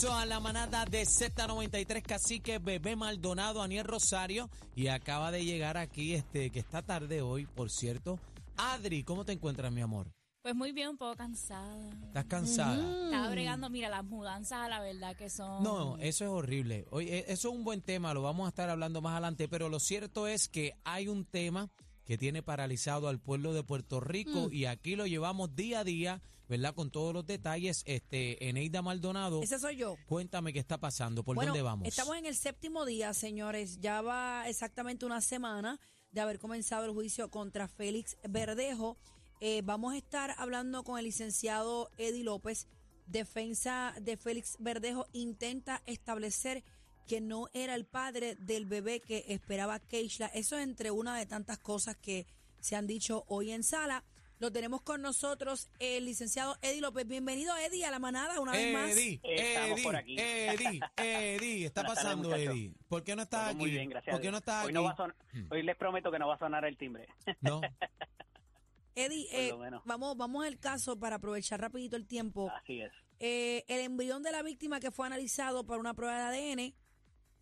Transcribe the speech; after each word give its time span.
Regreso 0.00 0.18
a 0.18 0.24
la 0.24 0.40
manada 0.40 0.86
de 0.86 1.02
Z93, 1.02 2.02
cacique 2.02 2.58
Bebé 2.58 2.96
Maldonado, 2.96 3.60
Aniel 3.60 3.84
Rosario, 3.84 4.48
y 4.74 4.86
acaba 4.86 5.30
de 5.30 5.44
llegar 5.44 5.76
aquí, 5.76 6.14
este, 6.14 6.48
que 6.48 6.58
está 6.58 6.80
tarde 6.80 7.20
hoy, 7.20 7.44
por 7.44 7.70
cierto. 7.70 8.18
Adri, 8.56 9.04
¿cómo 9.04 9.26
te 9.26 9.32
encuentras, 9.32 9.70
mi 9.70 9.82
amor? 9.82 10.10
Pues 10.40 10.54
muy 10.54 10.72
bien, 10.72 10.88
un 10.88 10.96
poco 10.96 11.16
cansada. 11.16 11.90
¿Estás 12.06 12.24
cansada? 12.24 13.04
Estaba 13.04 13.28
bregando, 13.28 13.68
mira, 13.68 13.90
las 13.90 14.02
mudanzas 14.02 14.60
a 14.60 14.68
la 14.70 14.80
verdad 14.80 15.14
que 15.16 15.28
son... 15.28 15.62
No, 15.62 15.98
eso 15.98 16.24
es 16.24 16.30
horrible. 16.30 16.86
Oye, 16.90 17.18
e- 17.18 17.24
eso 17.32 17.50
es 17.50 17.54
un 17.54 17.64
buen 17.64 17.82
tema, 17.82 18.14
lo 18.14 18.22
vamos 18.22 18.46
a 18.46 18.48
estar 18.48 18.70
hablando 18.70 19.02
más 19.02 19.12
adelante, 19.12 19.48
pero 19.48 19.68
lo 19.68 19.80
cierto 19.80 20.26
es 20.26 20.48
que 20.48 20.72
hay 20.84 21.08
un 21.08 21.26
tema 21.26 21.68
que 22.06 22.16
tiene 22.16 22.42
paralizado 22.42 23.08
al 23.08 23.20
pueblo 23.20 23.52
de 23.52 23.64
Puerto 23.64 24.00
Rico 24.00 24.50
y 24.50 24.64
aquí 24.64 24.96
lo 24.96 25.06
llevamos 25.06 25.54
día 25.54 25.80
a 25.80 25.84
día, 25.84 26.22
¿verdad? 26.50 26.74
Con 26.74 26.90
todos 26.90 27.14
los 27.14 27.24
detalles. 27.26 27.82
Este, 27.86 28.48
Eneida 28.48 28.82
Maldonado, 28.82 29.40
Ese 29.42 29.58
soy 29.58 29.76
yo. 29.76 29.96
cuéntame 30.06 30.52
qué 30.52 30.58
está 30.58 30.78
pasando, 30.78 31.22
¿por 31.22 31.36
bueno, 31.36 31.52
dónde 31.52 31.62
vamos? 31.62 31.88
estamos 31.88 32.16
en 32.16 32.26
el 32.26 32.34
séptimo 32.34 32.84
día, 32.84 33.14
señores. 33.14 33.78
Ya 33.80 34.02
va 34.02 34.48
exactamente 34.48 35.06
una 35.06 35.20
semana 35.20 35.80
de 36.10 36.20
haber 36.20 36.38
comenzado 36.38 36.84
el 36.84 36.90
juicio 36.92 37.30
contra 37.30 37.68
Félix 37.68 38.18
Verdejo. 38.28 38.98
Eh, 39.40 39.62
vamos 39.64 39.94
a 39.94 39.96
estar 39.96 40.34
hablando 40.36 40.82
con 40.82 40.98
el 40.98 41.04
licenciado 41.06 41.90
Eddie 41.96 42.24
López. 42.24 42.66
Defensa 43.06 43.94
de 44.00 44.16
Félix 44.16 44.56
Verdejo 44.58 45.06
intenta 45.12 45.82
establecer 45.86 46.62
que 47.06 47.20
no 47.20 47.48
era 47.52 47.74
el 47.74 47.86
padre 47.86 48.36
del 48.36 48.66
bebé 48.66 49.00
que 49.00 49.24
esperaba 49.28 49.78
Keishla. 49.80 50.26
Eso 50.26 50.56
es 50.58 50.64
entre 50.64 50.90
una 50.90 51.16
de 51.16 51.26
tantas 51.26 51.58
cosas 51.58 51.96
que 51.96 52.26
se 52.60 52.76
han 52.76 52.86
dicho 52.86 53.24
hoy 53.28 53.50
en 53.52 53.62
sala. 53.64 54.04
Lo 54.40 54.50
tenemos 54.50 54.80
con 54.80 55.02
nosotros 55.02 55.68
el 55.80 56.06
licenciado 56.06 56.56
Eddie 56.62 56.80
López. 56.80 57.06
Bienvenido, 57.06 57.54
Eddie, 57.58 57.84
a 57.84 57.90
la 57.90 57.98
manada 57.98 58.40
una 58.40 58.52
vez 58.52 58.72
más. 58.72 58.90
Eddie, 58.90 59.20
Estamos 59.22 59.70
Eddie, 59.72 59.84
por 59.84 59.96
aquí. 59.96 60.16
Eddie, 60.18 60.80
Eddie, 60.96 61.66
está 61.66 61.82
Buenas 61.82 61.94
tardes, 61.94 61.94
pasando, 61.94 62.28
muchachos. 62.30 62.54
Eddie. 62.54 62.74
¿Por 62.88 63.04
qué 63.04 63.16
no 63.16 63.22
estás 63.22 63.40
Todo 63.40 63.48
aquí? 63.50 63.58
Muy 63.58 63.70
bien, 63.70 63.90
gracias. 63.90 64.12
¿Por 64.14 64.18
a 64.18 64.22
qué 64.22 64.30
no 64.30 64.38
estás 64.38 64.64
hoy 64.64 64.68
aquí? 64.70 64.74
No 64.74 64.82
va 64.84 64.90
a 64.92 64.96
son- 64.96 65.14
Hmm. 65.32 65.46
Hoy 65.52 65.62
les 65.62 65.76
prometo 65.76 66.10
que 66.10 66.18
no 66.18 66.26
va 66.26 66.34
a 66.36 66.38
sonar 66.38 66.64
el 66.64 66.76
timbre. 66.78 67.06
No, 67.42 67.60
Eddie, 68.94 69.28
eh, 69.30 69.52
vamos, 69.84 70.16
vamos 70.16 70.44
al 70.46 70.58
caso 70.58 70.98
para 70.98 71.16
aprovechar 71.16 71.60
rapidito 71.60 71.96
el 71.96 72.06
tiempo. 72.06 72.50
Así 72.62 72.80
es. 72.80 72.92
Eh, 73.18 73.64
el 73.68 73.80
embrión 73.82 74.22
de 74.22 74.32
la 74.32 74.42
víctima 74.42 74.80
que 74.80 74.90
fue 74.90 75.06
analizado 75.06 75.64
para 75.66 75.78
una 75.80 75.92
prueba 75.94 76.16
de 76.32 76.38
ADN, 76.54 76.74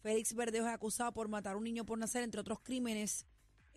Félix 0.02 0.34
Verdejo 0.34 0.66
es 0.66 0.74
acusado 0.74 1.12
por 1.12 1.28
matar 1.28 1.54
a 1.54 1.56
un 1.56 1.64
niño 1.64 1.86
por 1.86 1.96
nacer, 1.96 2.24
entre 2.24 2.41
otros 2.41 2.58
crímenes. 2.60 3.24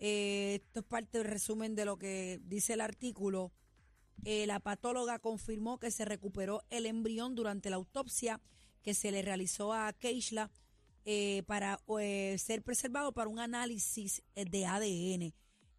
Eh, 0.04 0.56
esto 0.56 0.80
es 0.80 0.86
parte 0.86 1.18
del 1.18 1.28
resumen 1.28 1.76
de 1.76 1.84
lo 1.84 1.96
que 1.96 2.40
dice 2.42 2.72
el 2.72 2.80
artículo. 2.80 3.52
Eh, 4.24 4.48
la 4.48 4.58
patóloga 4.58 5.20
confirmó 5.20 5.78
que 5.78 5.92
se 5.92 6.04
recuperó 6.04 6.64
el 6.70 6.86
embrión 6.86 7.36
durante 7.36 7.70
la 7.70 7.76
autopsia 7.76 8.40
que 8.82 8.94
se 8.94 9.12
le 9.12 9.22
realizó 9.22 9.72
a 9.72 9.92
Keishla 9.92 10.50
eh, 11.04 11.44
para 11.46 11.78
eh, 12.00 12.36
ser 12.38 12.62
preservado 12.62 13.12
para 13.12 13.28
un 13.28 13.38
análisis 13.38 14.24
de 14.34 14.66
ADN. 14.66 15.32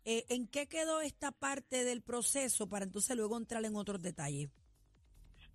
¿En 0.05 0.47
qué 0.47 0.67
quedó 0.67 1.01
esta 1.01 1.33
parte 1.33 1.83
del 1.83 2.01
proceso 2.01 2.69
para 2.69 2.85
entonces 2.85 3.17
luego 3.17 3.35
entrar 3.35 3.63
en 3.65 3.75
otros 3.75 4.01
detalles? 4.01 4.49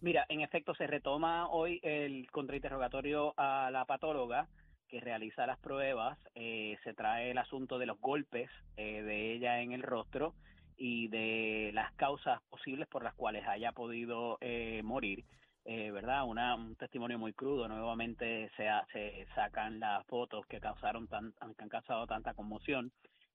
Mira, 0.02 0.26
en 0.28 0.42
efecto, 0.42 0.74
se 0.74 0.86
retoma 0.86 1.48
hoy 1.48 1.80
el 1.82 2.30
contrainterrogatorio 2.30 3.32
a 3.38 3.70
la 3.70 3.86
patóloga 3.86 4.46
que 4.88 5.00
realiza 5.00 5.46
las 5.46 5.58
pruebas. 5.58 6.18
Eh, 6.34 6.76
se 6.84 6.94
trae 6.94 7.30
el 7.30 7.38
asunto 7.38 7.78
de 7.78 7.86
los 7.86 8.00
golpes 8.00 8.50
eh, 8.76 9.02
de 9.02 9.34
ella 9.34 9.60
en 9.60 9.72
el 9.72 9.82
rostro 9.82 10.34
y 10.76 11.08
de 11.08 11.70
las 11.74 11.92
causas 11.94 12.40
posibles 12.50 12.88
por 12.88 13.02
las 13.04 13.14
cuales 13.14 13.46
haya 13.46 13.72
podido 13.72 14.38
eh, 14.40 14.82
morir. 14.84 15.24
Eh, 15.64 15.90
¿Verdad? 15.90 16.24
Una, 16.26 16.54
un 16.54 16.76
testimonio 16.76 17.18
muy 17.18 17.34
crudo. 17.34 17.68
Nuevamente 17.68 18.50
se, 18.56 18.68
ha- 18.68 18.86
se 18.92 19.26
sacan 19.34 19.80
las 19.80 20.06
fotos 20.06 20.46
que 20.46 20.60
causaron 20.60 21.08
tan, 21.08 21.32
que 21.32 21.62
han 21.62 21.68
causado 21.68 22.06
tanta 22.06 22.32
conmoción. 22.32 22.90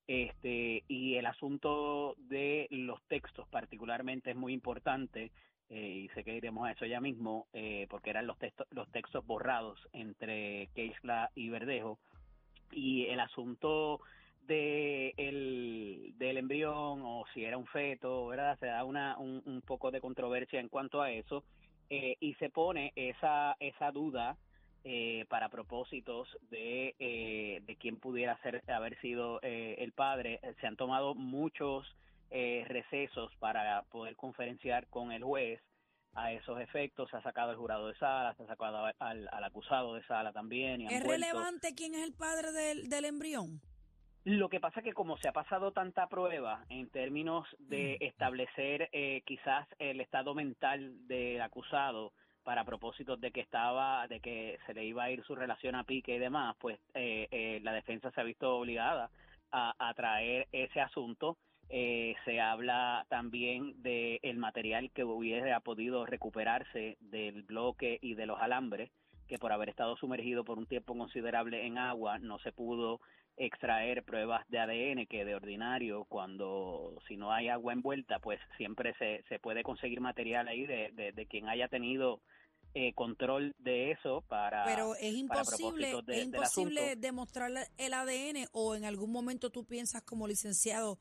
Este, 0.08 0.84
y 0.88 1.16
el 1.16 1.25
asunto 1.28 2.16
de 2.18 2.68
los 2.72 3.02
textos 3.08 3.47
particularmente 3.50 4.31
es 4.31 4.36
muy 4.36 4.52
importante 4.53 5.31
eh, 5.74 6.06
y 6.06 6.10
sé 6.10 6.24
que 6.24 6.36
iremos 6.36 6.68
a 6.68 6.72
eso 6.72 6.86
ya 6.86 7.02
mismo, 7.02 7.48
eh, 7.52 7.88
porque 7.90 8.12
eran 8.12 8.28
los 8.28 8.38
textos, 8.38 8.68
los 8.70 8.88
textos 8.92 9.26
borrados 9.26 9.80
entre 9.92 10.70
Keisla 10.76 11.32
y 11.34 11.50
Verdejo, 11.50 11.98
y 12.72 13.08
el 13.08 13.20
asunto 13.20 14.00
de 14.46 15.16
el, 15.18 16.14
del 16.18 16.38
embrión 16.38 17.02
o 17.04 17.26
si 17.34 17.44
era 17.44 17.58
un 17.58 17.66
feto, 17.66 18.28
¿verdad? 18.28 18.60
Se 18.60 18.68
da 18.68 18.84
una, 18.84 19.18
un, 19.18 19.64
poco 19.66 19.90
de 19.90 20.00
controversia 20.00 20.60
en 20.60 20.70
cuanto 20.70 21.02
a 21.02 21.12
eso, 21.12 21.44
eh, 21.90 22.18
y 22.20 22.36
se 22.36 22.52
pone 22.52 22.94
esa, 22.96 23.56
esa 23.60 23.92
duda 23.92 24.38
eh, 24.86 25.26
para 25.30 25.50
propósitos 25.50 26.28
de, 26.52 26.94
eh, 27.00 27.62
de 27.66 27.76
quién 27.78 27.96
pudiera 27.96 28.38
ser, 28.44 28.62
haber 28.70 29.00
sido 29.00 29.40
eh, 29.42 29.78
el 29.80 29.92
padre. 29.94 30.40
Se 30.60 30.68
han 30.68 30.76
tomado 30.76 31.16
muchos 31.16 31.88
eh, 32.32 32.66
recesos 32.68 33.32
para 33.40 33.84
poder 33.84 34.16
conferenciar 34.16 34.88
con 34.88 35.12
el 35.12 35.24
juez 35.24 35.62
a 36.14 36.32
esos 36.32 36.60
efectos. 36.60 37.10
Se 37.10 37.18
ha 37.18 37.22
sacado 37.22 37.52
el 37.52 37.58
jurado 37.58 37.88
de 37.88 37.96
sala, 37.96 38.34
se 38.36 38.44
ha 38.44 38.48
sacado 38.48 38.86
al, 39.00 39.28
al 39.32 39.44
acusado 39.44 39.96
de 39.96 40.04
sala 40.06 40.32
también. 40.32 40.82
Y 40.82 40.88
¿Es 40.88 41.04
relevante 41.04 41.74
quién 41.76 41.96
es 41.96 42.04
el 42.04 42.14
padre 42.14 42.52
del, 42.52 42.90
del 42.90 43.06
embrión? 43.06 43.62
Lo 44.26 44.48
que 44.48 44.62
pasa 44.62 44.80
es 44.80 44.86
que 44.86 44.94
como 44.94 45.18
se 45.18 45.28
ha 45.28 45.34
pasado 45.34 45.74
tanta 45.74 46.08
prueba 46.08 46.64
en 46.70 46.90
términos 46.90 47.46
de 47.60 47.98
establecer 48.00 48.90
eh, 48.94 49.22
quizás 49.26 49.68
el 49.80 50.00
estado 50.00 50.34
mental 50.34 51.08
del 51.08 51.42
acusado 51.42 52.14
para 52.44 52.64
propósitos 52.64 53.20
de 53.20 53.32
que 53.32 53.42
estaba, 53.42 54.08
de 54.08 54.22
que 54.22 54.60
se 54.66 54.74
le 54.74 54.86
iba 54.86 55.04
a 55.04 55.12
ir 55.12 55.24
su 55.26 55.36
relación 55.36 55.76
a 55.76 55.84
pique 55.84 56.16
y 56.16 56.20
demás, 56.20 56.56
pues 56.60 56.80
eh, 56.94 57.28
eh, 57.32 57.60
la 57.64 57.74
defensa 57.74 58.12
se 58.12 58.22
ha 58.22 58.24
visto 58.24 58.56
obligada 58.56 59.10
a, 59.52 59.74
a 59.78 59.94
traer 59.94 60.48
ese 60.54 60.80
asunto. 60.80 61.38
Eh, 61.76 62.14
se 62.24 62.40
habla 62.40 63.04
también 63.10 63.82
del 63.82 64.20
el 64.22 64.38
material 64.38 64.92
que 64.92 65.04
hubiera 65.04 65.60
podido 65.60 66.06
recuperarse 66.06 66.98
del 67.00 67.42
bloque 67.42 67.98
y 68.00 68.14
de 68.14 68.28
los 68.28 68.40
alambres, 68.40 68.92
que 69.28 69.40
por 69.40 69.52
haber 69.52 69.70
estado 69.70 69.98
sumergido 69.98 70.44
por 70.46 70.60
un 70.60 70.68
tiempo 70.68 70.96
considerable 70.96 71.66
en 71.66 71.80
agua 71.80 72.20
no 72.20 72.38
se 72.38 72.52
pudo 72.52 73.00
extraer 73.38 74.04
pruebas 74.04 74.48
de 74.50 74.60
ADN 74.60 75.08
que 75.08 75.26
de 75.26 75.34
ordinario 75.34 76.06
cuando 76.06 76.94
si 77.08 77.18
no 77.18 77.32
hay 77.32 77.50
agua 77.50 77.74
envuelta 77.74 78.20
pues 78.20 78.40
siempre 78.58 78.94
se, 79.00 79.24
se 79.28 79.40
puede 79.40 79.64
conseguir 79.64 80.00
material 80.00 80.48
ahí 80.48 80.68
de, 80.68 80.92
de, 80.92 81.12
de 81.14 81.26
quien 81.26 81.50
haya 81.50 81.68
tenido 81.70 82.22
eh, 82.76 82.94
control 82.94 83.52
de 83.58 83.90
eso 83.90 84.22
para 84.28 84.66
Pero 84.66 84.94
es 84.96 85.16
imposible, 85.16 85.88
de- 86.06 86.20
es 86.20 86.26
imposible 86.26 86.96
demostrar 86.96 87.50
el 87.80 87.94
ADN 87.96 88.46
o 88.52 88.76
en 88.76 88.86
algún 88.86 89.12
momento 89.12 89.50
tú 89.50 89.66
piensas 89.66 90.04
como 90.04 90.28
licenciado 90.28 91.00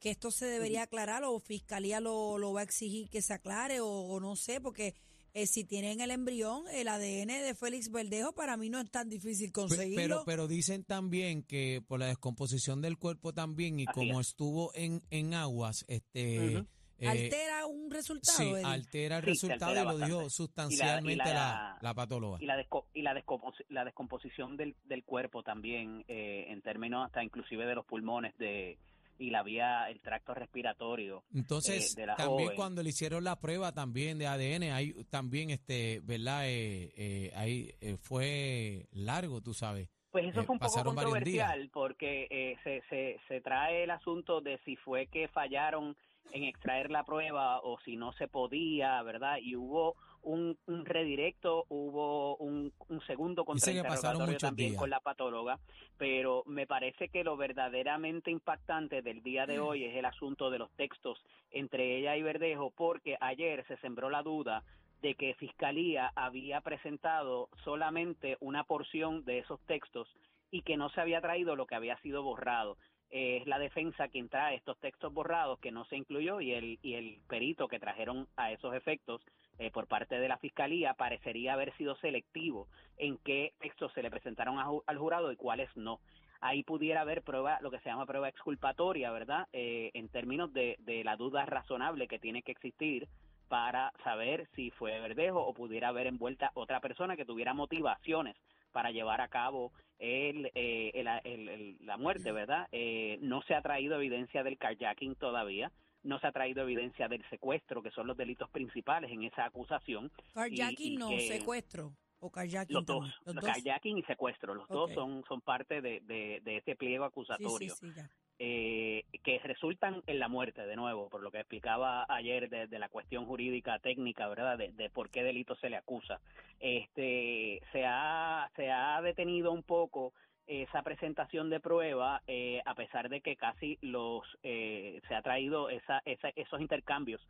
que 0.00 0.10
esto 0.10 0.30
se 0.30 0.46
debería 0.46 0.82
aclarar 0.82 1.24
o 1.24 1.38
fiscalía 1.40 2.00
lo, 2.00 2.38
lo 2.38 2.52
va 2.52 2.60
a 2.60 2.64
exigir 2.64 3.08
que 3.08 3.22
se 3.22 3.32
aclare 3.34 3.80
o, 3.80 3.86
o 3.88 4.20
no 4.20 4.36
sé, 4.36 4.60
porque 4.60 4.94
eh, 5.32 5.46
si 5.46 5.64
tienen 5.64 6.00
el 6.00 6.10
embrión, 6.10 6.62
el 6.72 6.86
ADN 6.88 7.28
de 7.28 7.54
Félix 7.58 7.90
Verdejo 7.90 8.32
para 8.34 8.56
mí 8.56 8.68
no 8.70 8.78
es 8.80 8.90
tan 8.90 9.08
difícil 9.08 9.50
conseguirlo. 9.50 9.96
Pero, 9.96 10.22
pero 10.24 10.46
dicen 10.48 10.84
también 10.84 11.42
que 11.42 11.82
por 11.88 11.98
la 12.00 12.06
descomposición 12.06 12.80
del 12.82 12.98
cuerpo 12.98 13.32
también 13.32 13.80
y 13.80 13.84
Así 13.88 13.94
como 13.94 14.20
es. 14.20 14.28
estuvo 14.28 14.70
en, 14.74 15.02
en 15.10 15.34
aguas, 15.34 15.84
este 15.88 16.58
eh, 16.98 17.08
altera 17.08 17.66
un 17.66 17.90
resultado. 17.90 18.38
sí, 18.38 18.44
Eddie? 18.50 18.64
altera 18.64 19.16
el 19.18 19.24
Sí, 19.24 19.30
resultado 19.30 19.72
y 19.72 19.84
lo 19.84 19.98
dijo 20.06 20.30
sustancialmente 20.30 21.12
Y 21.14 21.16
la- 21.16 21.24
y 21.24 21.28
la, 21.28 21.34
la- 21.34 21.78
la 21.80 21.94
patóloga. 21.94 22.38
y 22.40 22.46
la 22.46 22.56
desco- 22.56 22.84
y 22.94 23.02
la, 23.02 23.12
descompos- 23.14 23.64
la 23.70 23.84
descomposición 23.84 24.56
del, 24.56 24.76
del 24.84 25.02
cuerpo 25.02 25.42
también 25.42 26.04
eh, 26.06 26.44
en 26.48 26.62
términos 26.62 27.04
hasta 27.06 27.24
inclusive 27.24 27.66
de 27.66 27.74
los 27.74 27.84
pulmones 27.86 28.36
de 28.38 28.78
y 29.18 29.30
la 29.30 29.42
vía 29.42 29.88
el 29.90 30.00
tracto 30.00 30.34
respiratorio 30.34 31.22
Entonces, 31.34 31.96
eh, 31.96 32.00
de 32.00 32.06
la 32.06 32.16
también 32.16 32.50
joven. 32.50 32.56
cuando 32.56 32.82
le 32.82 32.90
hicieron 32.90 33.24
la 33.24 33.38
prueba 33.40 33.72
también 33.72 34.18
de 34.18 34.26
ADN, 34.26 34.72
ahí 34.72 34.92
también, 35.10 35.50
este, 35.50 36.00
¿verdad? 36.02 36.48
Eh, 36.48 36.92
eh, 36.96 37.32
ahí 37.36 37.74
eh, 37.80 37.96
fue 38.00 38.86
largo, 38.92 39.40
tú 39.40 39.54
sabes. 39.54 39.88
Pues 40.10 40.26
eso 40.26 40.40
Eh, 40.40 40.44
fue 40.44 40.52
un 40.54 40.58
poco 40.60 40.72
controversial 40.84 41.70
porque 41.72 42.26
eh, 42.30 42.56
se, 42.62 42.82
se, 42.88 43.18
se 43.28 43.40
trae 43.40 43.82
el 43.84 43.90
asunto 43.90 44.40
de 44.40 44.58
si 44.64 44.76
fue 44.76 45.06
que 45.08 45.26
fallaron 45.28 45.96
en 46.32 46.44
extraer 46.44 46.90
la 46.90 47.04
prueba 47.04 47.60
o 47.60 47.78
si 47.84 47.96
no 47.96 48.12
se 48.12 48.28
podía, 48.28 49.02
¿verdad? 49.02 49.38
Y 49.42 49.56
hubo 49.56 49.96
un, 50.24 50.58
un 50.66 50.84
redirecto, 50.84 51.64
hubo 51.68 52.36
un, 52.36 52.72
un 52.88 53.00
segundo 53.06 53.44
contrainterrogatorio 53.44 54.38
también 54.38 54.70
días. 54.70 54.80
con 54.80 54.90
la 54.90 55.00
patóloga, 55.00 55.58
pero 55.96 56.42
me 56.46 56.66
parece 56.66 57.08
que 57.08 57.24
lo 57.24 57.36
verdaderamente 57.36 58.30
impactante 58.30 59.02
del 59.02 59.22
día 59.22 59.46
de 59.46 59.60
hoy 59.60 59.84
es 59.84 59.96
el 59.96 60.04
asunto 60.04 60.50
de 60.50 60.58
los 60.58 60.70
textos 60.72 61.22
entre 61.50 61.98
ella 61.98 62.16
y 62.16 62.22
Verdejo, 62.22 62.70
porque 62.70 63.16
ayer 63.20 63.64
se 63.66 63.76
sembró 63.78 64.10
la 64.10 64.22
duda 64.22 64.64
de 65.02 65.14
que 65.14 65.34
Fiscalía 65.34 66.12
había 66.16 66.62
presentado 66.62 67.50
solamente 67.62 68.38
una 68.40 68.64
porción 68.64 69.24
de 69.24 69.38
esos 69.40 69.60
textos 69.66 70.08
y 70.50 70.62
que 70.62 70.76
no 70.76 70.88
se 70.88 71.00
había 71.00 71.20
traído 71.20 71.56
lo 71.56 71.66
que 71.66 71.74
había 71.74 71.98
sido 71.98 72.22
borrado. 72.22 72.78
Es 73.10 73.46
la 73.46 73.58
defensa 73.58 74.08
quien 74.08 74.28
trae 74.28 74.56
estos 74.56 74.78
textos 74.78 75.12
borrados 75.12 75.58
que 75.60 75.70
no 75.70 75.84
se 75.84 75.96
incluyó 75.96 76.40
y 76.40 76.52
el, 76.52 76.78
y 76.80 76.94
el 76.94 77.20
perito 77.28 77.68
que 77.68 77.78
trajeron 77.78 78.26
a 78.36 78.50
esos 78.50 78.74
efectos 78.74 79.20
eh, 79.58 79.70
por 79.70 79.86
parte 79.86 80.18
de 80.18 80.28
la 80.28 80.38
Fiscalía 80.38 80.94
parecería 80.94 81.52
haber 81.54 81.74
sido 81.76 81.96
selectivo 81.96 82.68
en 82.98 83.18
qué 83.18 83.52
textos 83.60 83.92
se 83.92 84.02
le 84.02 84.10
presentaron 84.10 84.58
a 84.58 84.66
al 84.86 84.98
jurado 84.98 85.32
y 85.32 85.36
cuáles 85.36 85.68
no. 85.76 86.00
Ahí 86.40 86.62
pudiera 86.62 87.00
haber 87.00 87.22
prueba, 87.22 87.58
lo 87.62 87.70
que 87.70 87.78
se 87.78 87.88
llama 87.88 88.04
prueba 88.06 88.28
exculpatoria, 88.28 89.10
¿verdad? 89.10 89.46
Eh, 89.52 89.90
en 89.94 90.08
términos 90.08 90.52
de, 90.52 90.76
de 90.80 91.02
la 91.02 91.16
duda 91.16 91.46
razonable 91.46 92.06
que 92.08 92.18
tiene 92.18 92.42
que 92.42 92.52
existir 92.52 93.08
para 93.48 93.92
saber 94.02 94.46
si 94.54 94.70
fue 94.72 94.98
Verdejo 95.00 95.40
o 95.40 95.54
pudiera 95.54 95.88
haber 95.88 96.06
envuelta 96.06 96.50
otra 96.54 96.80
persona 96.80 97.16
que 97.16 97.24
tuviera 97.24 97.54
motivaciones 97.54 98.36
para 98.72 98.90
llevar 98.90 99.20
a 99.20 99.28
cabo 99.28 99.72
el, 99.98 100.50
eh, 100.54 100.90
el- 101.24 101.76
la 101.86 101.96
muerte, 101.96 102.32
¿verdad? 102.32 102.66
Eh, 102.72 103.18
no 103.22 103.42
se 103.42 103.54
ha 103.54 103.62
traído 103.62 103.96
evidencia 103.96 104.42
del 104.42 104.58
carjacking 104.58 105.14
todavía, 105.14 105.70
no 106.04 106.18
se 106.20 106.26
ha 106.26 106.32
traído 106.32 106.62
evidencia 106.62 107.08
del 107.08 107.28
secuestro, 107.30 107.82
que 107.82 107.90
son 107.90 108.06
los 108.06 108.16
delitos 108.16 108.48
principales 108.50 109.10
en 109.10 109.24
esa 109.24 109.44
acusación. 109.46 110.10
Carjacking 110.34 110.98
no, 110.98 111.08
secuestro. 111.18 111.92
O 112.20 112.30
carjacking 112.30 112.74
Los 112.74 112.86
dos. 112.86 113.12
Los 113.26 113.34
dos. 113.34 113.44
y 113.84 114.02
secuestro, 114.04 114.54
los 114.54 114.68
dos 114.68 114.92
son, 114.92 115.24
son 115.28 115.40
parte 115.40 115.80
de, 115.82 116.00
de, 116.00 116.40
de 116.42 116.56
este 116.58 116.76
pliego 116.76 117.04
Sí, 117.04 117.08
acusatorio 117.08 117.74
sí, 117.74 117.88
sí, 117.88 117.94
ya. 117.94 118.08
eh, 118.38 119.04
que 119.22 119.38
resultan 119.40 120.02
en 120.06 120.18
la 120.18 120.28
muerte, 120.28 120.64
de 120.66 120.76
nuevo, 120.76 121.08
por 121.08 121.22
lo 121.22 121.30
que 121.30 121.40
explicaba 121.40 122.06
ayer 122.08 122.48
de, 122.48 122.66
de 122.66 122.78
la 122.78 122.88
cuestión 122.88 123.26
jurídica 123.26 123.78
técnica, 123.78 124.26
¿verdad? 124.28 124.56
De, 124.56 124.72
de 124.72 124.88
por 124.90 125.10
qué 125.10 125.22
delito 125.22 125.54
se 125.56 125.68
le 125.68 125.76
acusa. 125.76 126.20
Este, 126.60 127.60
se 127.72 127.84
ha, 127.86 128.50
se 128.56 128.70
ha 128.70 129.00
detenido 129.02 129.52
un 129.52 129.62
poco 129.62 130.14
esa 130.46 130.82
presentación 130.82 131.50
de 131.50 131.60
prueba, 131.60 132.22
eh, 132.26 132.60
a 132.64 132.74
pesar 132.74 133.08
de 133.08 133.20
que 133.20 133.36
casi 133.36 133.78
los, 133.80 134.22
eh, 134.42 135.00
se 135.08 135.14
ha 135.14 135.22
traído 135.22 135.70
esa, 135.70 136.02
esa, 136.04 136.28
esos 136.36 136.60
intercambios. 136.60 137.20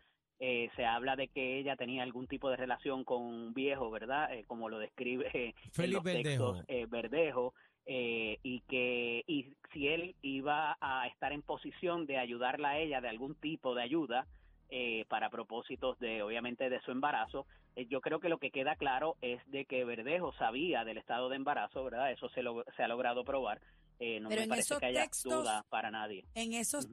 Eh, 0.41 0.69
se 0.75 0.85
habla 0.85 1.15
de 1.15 1.29
que 1.29 1.59
ella 1.59 1.77
tenía 1.77 2.03
algún 2.03 2.27
tipo 2.27 2.51
de 2.51 2.57
relación 2.57 3.05
con 3.05 3.23
un 3.23 3.55
viejo, 3.55 3.91
¿verdad? 3.91 4.35
Eh, 4.35 4.45
como 4.47 4.69
lo 4.69 4.79
describe 4.81 5.31
eh, 5.33 5.55
los 5.87 6.03
Verdejo. 6.03 6.53
textos 6.55 6.65
eh, 6.67 6.87
Verdejo, 6.89 7.55
eh, 7.87 8.39
y 8.43 8.61
que 8.63 9.23
y 9.29 9.53
si 9.73 9.89
él 9.89 10.17
iba 10.23 10.77
a 10.81 11.07
estar 11.07 11.33
en 11.33 11.43
posición 11.43 12.07
de 12.07 12.19
ayudarla 12.19 12.71
a 12.71 12.79
ella 12.79 13.01
de 13.01 13.09
algún 13.11 13.37
tipo 13.37 13.75
de 13.75 13.83
ayuda 13.83 14.27
eh, 14.71 15.05
para 15.09 15.31
propósitos 15.31 15.99
de 16.01 16.23
obviamente 16.23 16.69
de 16.69 16.81
su 16.81 16.91
embarazo 16.91 17.41
eh, 17.41 17.47
yo 17.89 18.01
creo 18.01 18.21
que 18.21 18.29
lo 18.29 18.39
que 18.39 18.51
queda 18.51 18.77
claro 18.77 19.17
es 19.21 19.41
de 19.51 19.65
que 19.67 19.85
Verdejo 19.85 20.33
sabía 20.35 20.85
del 20.85 20.99
estado 20.99 21.29
de 21.29 21.37
embarazo 21.37 21.83
verdad 21.85 22.11
eso 22.13 22.29
se 22.31 22.43
lo, 22.43 22.65
se 22.77 22.83
ha 22.83 22.89
logrado 22.89 23.25
probar 23.25 23.61
eh, 23.99 24.21
no 24.21 24.29
Pero 24.29 24.43
me 24.43 24.49
parece 24.49 24.77
que 24.79 24.87
haya 24.87 25.03
textos- 25.03 25.43
duda 25.43 25.65
para 25.69 25.91
nadie 25.91 26.25
En 26.35 26.53
esos 26.53 26.87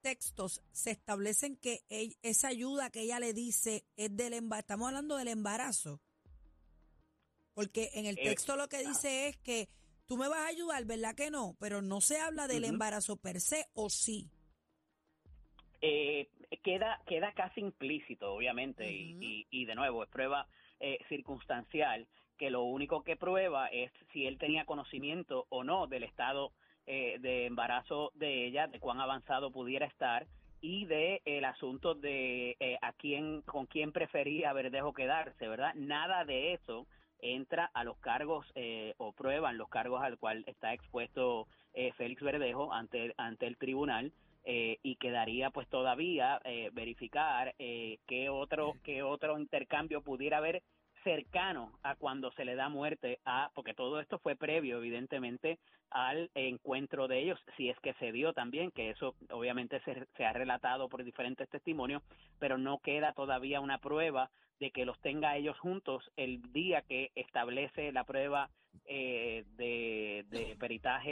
textos 0.00 0.62
se 0.72 0.90
establecen 0.92 1.56
que 1.56 1.80
esa 2.22 2.48
ayuda 2.48 2.90
que 2.90 3.00
ella 3.02 3.18
le 3.20 3.32
dice 3.34 3.84
es 3.96 4.16
del 4.16 4.34
embarazo. 4.34 4.60
Estamos 4.60 4.86
hablando 4.88 5.16
del 5.16 5.26
embarazo. 5.28 6.00
Porque 7.54 7.90
en 7.94 8.06
el 8.06 8.16
Eh, 8.18 8.22
texto 8.24 8.54
lo 8.56 8.68
que 8.68 8.86
dice 8.86 9.28
es 9.28 9.36
que 9.38 9.68
tú 10.06 10.16
me 10.16 10.28
vas 10.28 10.38
a 10.40 10.46
ayudar, 10.46 10.84
¿verdad 10.84 11.14
que 11.16 11.30
no? 11.30 11.56
Pero 11.58 11.82
no 11.82 12.00
se 12.00 12.18
habla 12.20 12.46
del 12.46 12.64
embarazo 12.64 13.16
per 13.16 13.40
se 13.40 13.66
o 13.74 13.90
sí. 13.90 14.30
Eh, 15.88 16.28
queda 16.62 17.00
queda 17.06 17.32
casi 17.32 17.60
implícito 17.60 18.32
obviamente 18.34 18.90
y- 18.90 19.12
Ujú. 19.14 19.22
y, 19.22 19.46
y 19.50 19.64
de 19.66 19.74
nuevo 19.74 20.02
es 20.02 20.08
prueba 20.10 20.46
eh, 20.80 20.98
circunstancial 21.08 22.06
que 22.38 22.50
lo 22.50 22.62
único 22.64 23.02
que 23.02 23.16
prueba 23.16 23.68
es 23.68 23.90
si 24.12 24.26
él 24.26 24.36
tenía 24.38 24.64
conocimiento 24.64 25.46
o 25.48 25.64
no 25.64 25.86
del 25.86 26.02
estado 26.04 26.52
eh, 26.86 27.18
de 27.20 27.46
embarazo 27.46 28.10
de 28.14 28.46
ella 28.46 28.66
de 28.68 28.78
cuán 28.78 29.00
avanzado 29.00 29.50
pudiera 29.50 29.86
estar 29.86 30.26
y 30.60 30.84
de 30.86 31.20
el 31.24 31.44
asunto 31.44 31.94
de 31.94 32.56
eh, 32.60 32.78
a 32.82 32.92
quién 32.92 33.42
con 33.42 33.66
quién 33.66 33.92
prefería 33.92 34.52
Verdejo 34.52 34.92
quedarse 34.92 35.48
verdad 35.48 35.74
nada 35.74 36.24
de 36.24 36.52
eso 36.54 36.86
entra 37.20 37.70
a 37.72 37.82
los 37.84 37.96
cargos 37.98 38.46
eh, 38.54 38.94
o 38.98 39.12
prueban 39.12 39.56
los 39.56 39.68
cargos 39.68 40.02
al 40.02 40.18
cual 40.18 40.44
está 40.46 40.72
expuesto 40.74 41.46
eh, 41.74 41.92
Félix 41.96 42.22
Verdejo 42.22 42.72
ante 42.72 43.14
ante 43.16 43.46
el 43.46 43.56
tribunal 43.56 44.12
eh, 44.48 44.78
y 44.84 44.94
quedaría 44.94 45.50
pues 45.50 45.66
todavía 45.66 46.40
eh, 46.44 46.70
verificar 46.72 47.56
eh, 47.58 47.98
qué 48.06 48.28
otro 48.28 48.74
qué 48.84 49.02
otro 49.02 49.40
intercambio 49.40 50.02
pudiera 50.02 50.36
haber 50.36 50.62
cercano 51.02 51.72
a 51.82 51.96
cuando 51.96 52.30
se 52.30 52.44
le 52.44 52.54
da 52.54 52.68
muerte 52.68 53.18
a 53.24 53.50
porque 53.56 53.74
todo 53.74 53.98
esto 53.98 54.20
fue 54.20 54.36
previo 54.36 54.78
evidentemente 54.78 55.58
al 55.90 56.30
encuentro 56.36 57.08
de 57.08 57.18
ellos 57.18 57.40
si 57.56 57.70
es 57.70 57.80
que 57.80 57.94
se 57.94 58.12
dio 58.12 58.34
también 58.34 58.70
que 58.70 58.90
eso 58.90 59.16
obviamente 59.30 59.80
se, 59.80 60.06
se 60.16 60.24
ha 60.24 60.32
relatado 60.32 60.88
por 60.88 61.02
diferentes 61.02 61.48
testimonios 61.48 62.04
pero 62.38 62.56
no 62.56 62.78
queda 62.78 63.14
todavía 63.14 63.60
una 63.60 63.78
prueba 63.78 64.30
de 64.60 64.70
que 64.70 64.84
los 64.84 64.96
tenga 65.00 65.36
ellos 65.36 65.58
juntos 65.58 66.08
el 66.16 66.40
día 66.52 66.82
que 66.82 67.10
establece 67.16 67.90
la 67.90 68.04
prueba 68.04 68.48
eh, 68.88 69.44
de, 69.56 70.24
de 70.30 70.56
peritaje 70.56 71.10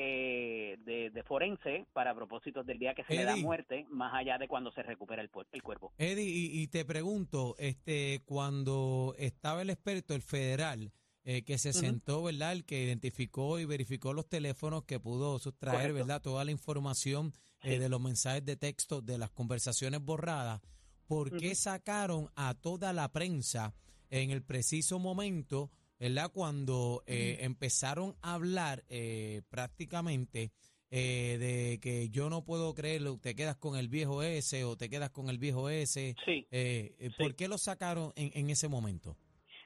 de, 0.85 1.11
de 1.13 1.23
forense 1.25 1.87
para 1.93 2.15
propósitos 2.15 2.65
del 2.67 2.79
día 2.79 2.95
que 2.95 3.05
se 3.05 3.15
le 3.15 3.25
da 3.25 3.37
muerte, 3.37 3.87
más 3.91 4.13
allá 4.15 4.39
de 4.39 4.49
cuando 4.49 4.71
se 4.73 4.83
recupera 4.83 5.23
el, 5.23 5.31
el 5.53 5.63
cuerpo. 5.63 5.93
Eddie, 5.99 6.25
y, 6.29 6.63
y 6.63 6.67
te 6.69 6.85
pregunto, 6.85 7.55
este, 7.59 8.23
cuando 8.25 9.15
estaba 9.19 9.63
el 9.63 9.71
experto, 9.71 10.15
el 10.15 10.23
federal, 10.23 10.93
eh, 11.25 11.43
que 11.43 11.57
se 11.59 11.73
sentó, 11.73 12.23
¿verdad? 12.23 12.53
El 12.53 12.65
que 12.65 12.83
identificó 12.85 13.59
y 13.59 13.65
verificó 13.65 14.13
los 14.13 14.29
teléfonos, 14.29 14.85
que 14.85 15.01
pudo 15.01 15.39
sustraer, 15.39 15.79
Correcto. 15.79 15.95
¿verdad? 15.95 16.23
Toda 16.23 16.45
la 16.45 16.51
información 16.51 17.33
eh, 17.63 17.73
Sí. 17.73 17.79
de 17.79 17.89
los 17.89 18.01
mensajes 18.01 18.45
de 18.45 18.57
texto, 18.57 19.01
de 19.01 19.17
las 19.17 19.31
conversaciones 19.31 20.01
borradas. 20.03 20.61
¿Por 21.07 21.37
qué 21.39 21.55
sacaron 21.55 22.29
a 22.37 22.55
toda 22.55 22.93
la 22.93 23.11
prensa 23.11 23.75
en 24.11 24.31
el 24.31 24.43
preciso 24.43 24.99
momento, 24.99 25.71
¿verdad? 25.99 26.31
Cuando 26.33 27.03
eh, 27.07 27.39
empezaron 27.41 28.15
a 28.23 28.35
hablar 28.35 28.85
eh, 28.89 29.43
prácticamente 29.51 30.51
eh, 30.91 31.39
de 31.39 31.81
que 31.81 32.09
yo 32.11 32.31
no 32.31 32.45
puedo 32.45 32.73
creerlo, 32.75 33.19
te 33.19 33.35
quedas 33.35 33.57
con 33.57 33.77
el 33.77 33.89
viejo 33.89 34.23
ese 34.23 34.65
o 34.65 34.77
te 34.77 34.89
quedas 34.89 35.11
con 35.11 35.29
el 35.29 35.39
viejo 35.39 35.69
ese. 35.71 36.15
Sí, 36.25 36.47
Eh, 36.51 36.95
eh, 36.99 37.11
Sí. 37.11 37.15
¿Por 37.19 37.35
qué 37.35 37.49
lo 37.49 37.59
sacaron 37.59 38.13
en, 38.17 38.31
en 38.35 38.51
ese 38.51 38.69
momento? 38.69 39.17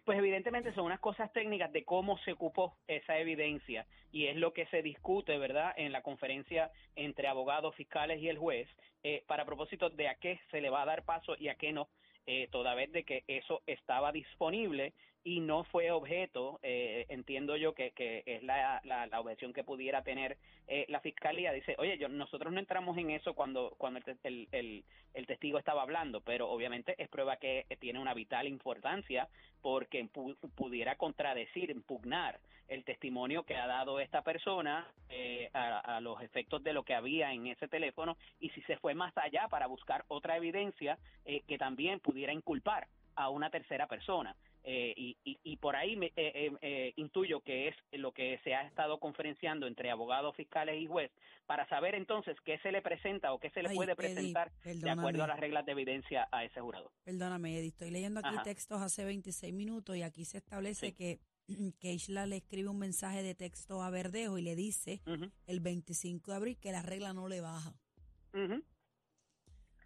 Pues 0.05 0.17
evidentemente 0.19 0.73
son 0.73 0.87
unas 0.87 1.01
cosas 1.01 1.31
técnicas 1.35 1.71
de 1.71 1.85
cómo 1.85 2.17
se 2.25 2.33
ocupó 2.33 2.79
esa 2.87 3.19
evidencia 3.19 3.87
y 4.11 4.27
es 4.29 4.37
lo 4.37 4.55
que 4.55 4.65
se 4.69 4.81
discute, 4.81 5.37
¿verdad?, 5.37 5.75
en 5.77 5.93
la 5.93 6.01
conferencia 6.01 6.71
entre 6.97 7.29
abogados, 7.29 7.75
fiscales 7.75 8.19
y 8.23 8.29
el 8.29 8.39
juez 8.39 8.67
eh, 9.03 9.23
para 9.27 9.45
propósito 9.45 9.91
de 9.91 10.09
a 10.09 10.15
qué 10.15 10.41
se 10.51 10.63
le 10.63 10.71
va 10.71 10.81
a 10.81 10.87
dar 10.87 11.05
paso 11.05 11.37
y 11.39 11.49
a 11.49 11.57
qué 11.57 11.73
no, 11.73 11.91
eh, 12.27 12.49
toda 12.51 12.75
vez 12.75 12.91
de 12.91 13.05
que 13.05 13.25
eso 13.29 13.61
estaba 13.67 14.11
disponible 14.11 14.95
y 15.29 15.41
no 15.41 15.65
fue 15.65 15.91
objeto, 15.91 16.59
eh, 16.63 17.05
entiendo 17.11 17.55
yo 17.57 17.75
que, 17.75 17.93
es 18.25 18.43
la, 18.43 18.81
la, 18.85 19.07
la 19.07 19.21
objeción 19.21 19.53
que 19.53 19.63
pudiera 19.63 20.03
tener 20.03 20.39
eh, 20.67 20.87
la 20.89 21.01
fiscalía, 21.01 21.53
dice, 21.53 21.75
oye, 21.77 21.99
yo, 21.99 22.09
nosotros 22.09 22.51
no 22.51 22.59
entramos 22.59 22.97
en 22.97 23.11
eso 23.11 23.35
cuando, 23.35 23.75
cuando 23.77 24.01
el, 24.07 24.17
el, 24.23 24.49
el, 24.53 24.85
el 25.13 25.27
testigo 25.27 25.59
estaba 25.59 25.83
hablando, 25.83 26.23
pero 26.23 26.49
obviamente 26.49 26.95
es 26.97 27.11
prueba 27.11 27.37
que 27.37 27.67
tiene 27.79 27.99
una 27.99 28.15
vital 28.15 28.49
importancia 28.49 29.29
porque 29.61 30.03
pu- 30.07 30.35
pudiera 30.55 30.97
contradecir, 30.97 31.69
impugnar 31.69 32.41
el 32.69 32.85
testimonio 32.85 33.43
que 33.45 33.57
ha 33.57 33.67
dado 33.67 34.01
esta 34.01 34.23
persona 34.23 34.87
eh, 35.11 35.51
a, 35.53 35.97
a 35.97 36.01
los 36.01 36.23
efectos 36.23 36.63
de 36.63 36.73
lo 36.73 36.85
que 36.85 36.95
había 36.95 37.35
en 37.35 37.49
ese 37.49 37.69
teléfono 37.69 38.17
y 38.41 38.49
si 38.51 38.63
se 38.63 38.79
fue 38.79 38.95
más 38.95 39.13
allá 39.19 39.47
para 39.49 39.67
buscar 39.67 40.07
otra 40.09 40.39
evidencia 40.39 40.97
eh, 41.27 41.43
que 41.47 41.59
también 41.59 42.01
pudiera 42.01 42.33
inculpar 42.33 42.87
a 43.15 43.31
una 43.31 43.51
tercera 43.51 43.87
persona. 43.89 44.35
Eh, 44.65 44.93
y, 44.97 45.17
y, 45.25 45.39
y 45.45 45.57
por 45.57 45.77
ahí 45.77 45.97
me, 45.97 46.07
eh, 46.07 46.13
eh, 46.17 46.53
eh, 46.61 46.93
intuyo 46.97 47.41
que 47.41 47.69
es 47.69 47.77
lo 47.93 48.13
que 48.13 48.39
se 48.45 48.55
ha 48.55 48.63
estado 48.67 48.99
conferenciando 48.99 49.67
entre 49.67 49.91
abogados, 49.91 50.37
fiscales 50.37 50.81
y 50.81 50.87
juez 50.87 51.11
para 51.47 51.67
saber 51.69 51.95
entonces 51.95 52.37
qué 52.45 52.59
se 52.59 52.71
le 52.73 52.83
presenta 52.83 53.33
o 53.33 53.39
qué 53.39 53.51
se 53.51 53.63
le 53.63 53.71
Ay, 53.71 53.77
puede 53.77 53.93
Eddie, 53.93 53.97
presentar 53.97 54.53
de 54.65 54.91
acuerdo 54.91 55.25
a 55.25 55.27
las 55.27 55.41
reglas 55.41 55.65
de 55.65 55.73
evidencia 55.73 56.29
a 56.31 56.45
ese 56.45 56.61
jurado. 56.61 56.91
Perdóname, 57.05 57.57
Eddie, 57.59 57.69
estoy 57.69 57.91
leyendo 57.91 58.21
aquí 58.21 58.29
Ajá. 58.29 58.43
textos 58.43 58.83
hace 58.83 59.05
26 59.05 59.55
minutos 59.55 59.97
y 59.97 60.03
aquí 60.03 60.25
se 60.25 60.39
establece 60.39 60.95
Sí. 60.95 61.19
que 61.81 61.93
Isla 61.95 62.27
le 62.27 62.37
escribe 62.37 62.69
un 62.69 62.79
mensaje 62.79 63.23
de 63.23 63.35
texto 63.35 63.81
a 63.81 63.89
Verdejo 63.89 64.37
y 64.37 64.43
le 64.43 64.55
dice 64.55 65.01
el 65.47 65.61
25 65.61 66.31
de 66.33 66.37
abril 66.37 66.59
que 66.59 66.73
la 66.73 66.83
regla 66.83 67.15
no 67.15 67.27
le 67.29 67.41
baja. 67.41 67.73
ujú. 68.35 68.63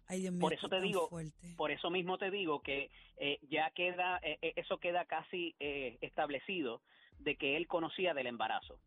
Ay, 0.07 0.21
Dios 0.21 0.33
mío, 0.33 0.41
Por 0.41 0.53
eso 0.53 0.69
te 0.69 0.81
digo, 0.81 1.07
fuerte. 1.09 1.53
Por 1.55 1.71
eso 1.71 1.89
mismo 1.89 2.17
te 2.17 2.31
digo 2.31 2.61
que 2.61 2.89
eh, 3.17 3.39
ya 3.49 3.69
queda, 3.71 4.19
eh, 4.21 4.37
eh, 4.41 4.53
eso 4.55 4.77
queda 4.77 5.05
casi 5.05 5.55
eh, 5.59 5.97
establecido 6.01 6.81
de 7.19 7.35
que 7.35 7.55
él 7.55 7.67
conocía 7.67 8.13
del 8.13 8.27
embarazo. 8.27 8.79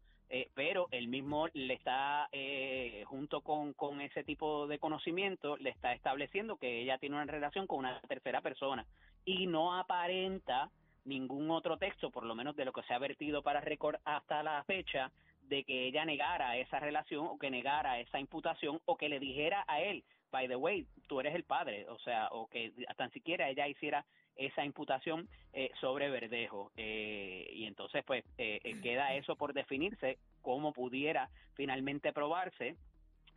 Pero 0.54 0.88
él 0.90 1.06
mismo 1.06 1.46
le 1.54 1.74
está, 1.74 2.28
eh, 2.32 3.04
junto 3.06 3.42
con, 3.42 3.74
con 3.74 4.00
ese 4.00 4.24
tipo 4.24 4.66
de 4.66 4.80
conocimiento, 4.80 5.56
le 5.56 5.70
está 5.70 5.92
estableciendo 5.92 6.56
que 6.56 6.82
ella 6.82 6.98
tiene 6.98 7.14
una 7.14 7.26
relación 7.26 7.68
con 7.68 7.78
una 7.78 8.00
tercera 8.00 8.40
persona 8.40 8.84
y 9.24 9.46
no 9.46 9.78
aparenta 9.78 10.70
ningún 11.04 11.50
otro 11.52 11.78
texto, 11.78 12.10
por 12.10 12.24
lo 12.24 12.34
menos 12.34 12.56
de 12.56 12.64
lo 12.64 12.72
que 12.72 12.82
se 12.82 12.92
ha 12.92 12.98
vertido 12.98 13.42
para 13.42 13.60
récord 13.60 13.96
hasta 14.04 14.42
la 14.42 14.64
fecha, 14.64 15.12
de 15.42 15.62
que 15.62 15.86
ella 15.86 16.04
negara 16.04 16.56
esa 16.56 16.80
relación 16.80 17.24
o 17.26 17.38
que 17.38 17.50
negara 17.50 18.00
esa 18.00 18.18
imputación 18.18 18.80
o 18.84 18.96
que 18.96 19.08
le 19.08 19.20
dijera 19.20 19.64
a 19.68 19.80
él, 19.80 20.02
by 20.30 20.48
the 20.48 20.56
way, 20.56 20.86
tú 21.08 21.20
eres 21.20 21.34
el 21.34 21.44
padre, 21.44 21.86
o 21.88 21.98
sea, 22.00 22.28
o 22.32 22.48
que 22.48 22.72
tan 22.96 23.10
siquiera 23.12 23.48
ella 23.48 23.68
hiciera 23.68 24.04
esa 24.36 24.64
imputación 24.64 25.28
eh, 25.52 25.70
sobre 25.80 26.10
Verdejo. 26.10 26.70
Eh, 26.76 27.50
y 27.52 27.64
entonces, 27.64 28.04
pues, 28.04 28.24
eh, 28.38 28.60
eh, 28.64 28.80
queda 28.82 29.14
eso 29.14 29.36
por 29.36 29.52
definirse, 29.54 30.18
cómo 30.42 30.72
pudiera 30.72 31.30
finalmente 31.54 32.12
probarse. 32.12 32.76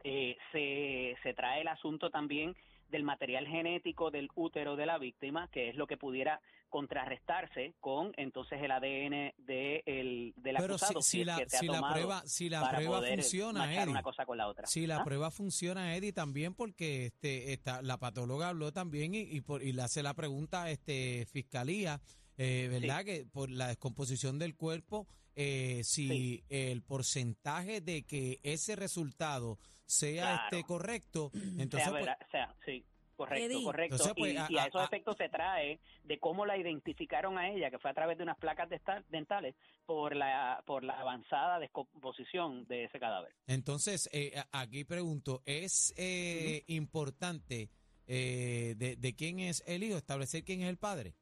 Eh, 0.04 0.38
se, 0.52 1.18
se 1.24 1.34
trae 1.34 1.62
el 1.62 1.68
asunto 1.68 2.10
también 2.10 2.56
del 2.90 3.04
material 3.04 3.48
genético 3.48 4.12
del 4.12 4.30
útero 4.36 4.76
de 4.76 4.86
la 4.86 4.98
víctima, 4.98 5.48
que 5.52 5.70
es 5.70 5.76
lo 5.76 5.88
que 5.88 5.98
pudiera 5.98 6.42
contrarrestarse 6.70 7.74
con 7.80 8.14
entonces 8.18 8.60
el 8.62 8.72
ADN 8.72 9.34
de 9.38 9.84
el, 9.86 10.34
del 10.38 10.56
Pero 10.58 10.78
si, 10.78 10.86
acusado. 10.86 11.02
si 11.02 11.24
la, 11.24 11.44
si 11.48 11.68
la 11.68 11.90
prueba, 11.92 12.24
si 12.26 12.50
la 12.50 12.70
prueba 12.70 13.02
funciona, 13.02 13.74
Eddie. 13.74 13.92
una 13.92 14.02
cosa 14.04 14.26
con 14.26 14.38
la 14.38 14.48
otra. 14.48 14.68
Si 14.68 14.88
la 14.88 14.98
¿Ah? 14.98 15.04
prueba 15.04 15.32
funciona, 15.32 15.96
Eddie, 15.96 16.14
también 16.14 16.54
porque 16.54 17.08
este, 17.08 17.54
esta, 17.54 17.82
la 17.82 17.98
patóloga 17.98 18.50
habló 18.50 18.72
también 18.72 19.14
y, 19.16 19.20
y, 19.22 19.42
por, 19.42 19.62
y 19.64 19.74
le 19.74 19.82
hace 19.82 20.04
la 20.04 20.14
pregunta 20.14 20.64
a 20.64 20.72
este, 20.72 21.26
fiscalía, 21.32 22.02
eh, 22.38 22.68
¿verdad? 22.72 23.04
Que 23.04 23.26
por 23.26 23.50
la 23.50 23.68
descomposición 23.68 24.40
del 24.40 24.56
cuerpo, 24.56 25.08
eh, 25.36 25.82
si 25.84 26.08
Sí. 26.08 26.44
el 26.50 26.82
porcentaje 26.84 27.82
de 27.82 28.04
que 28.04 28.40
ese 28.44 28.76
resultado 28.76 29.58
sea 29.86 30.24
Claro. 30.24 30.42
este 30.44 30.64
correcto, 30.68 31.32
entonces 31.58 31.84
sea, 31.84 31.92
pues, 31.92 32.06
vera- 32.06 32.18
sea, 32.32 32.56
sí, 32.66 32.86
correcto, 33.20 33.46
Eddie. 33.56 33.64
correcto. 33.64 33.96
Entonces, 33.96 34.14
pues, 34.18 34.34
y, 34.34 34.38
a- 34.38 34.48
y 34.50 34.58
a, 34.58 34.64
a- 34.64 34.68
esos 34.68 34.82
a- 34.82 34.86
efectos 34.86 35.16
se 35.18 35.30
trae 35.30 35.80
de 36.04 36.18
cómo 36.20 36.46
la 36.46 36.58
identificaron 36.58 37.38
a 37.38 37.50
ella, 37.50 37.70
que 37.70 37.78
fue 37.80 37.92
a 37.92 37.94
través 37.94 38.18
de 38.18 38.24
unas 38.24 38.38
placas 38.38 38.68
dentales 39.10 39.56
por 39.86 40.16
la 40.16 40.64
por 40.66 40.84
la 40.84 41.00
avanzada 41.00 41.60
descomposición 41.60 42.66
de 42.68 42.86
ese 42.86 43.00
cadáver. 43.00 43.34
entonces 43.48 44.10
eh, 44.14 44.34
aquí 44.52 44.84
pregunto, 44.84 45.42
¿es 45.46 45.94
eh, 45.98 46.64
importante 46.68 47.70
eh, 48.08 48.74
de, 48.78 48.96
de 48.96 49.16
quién 49.16 49.40
es 49.40 49.64
el 49.68 49.84
hijo, 49.84 49.98
establecer 49.98 50.44
quién 50.44 50.62
es 50.64 50.70
el 50.70 50.78
padre? 50.78 51.14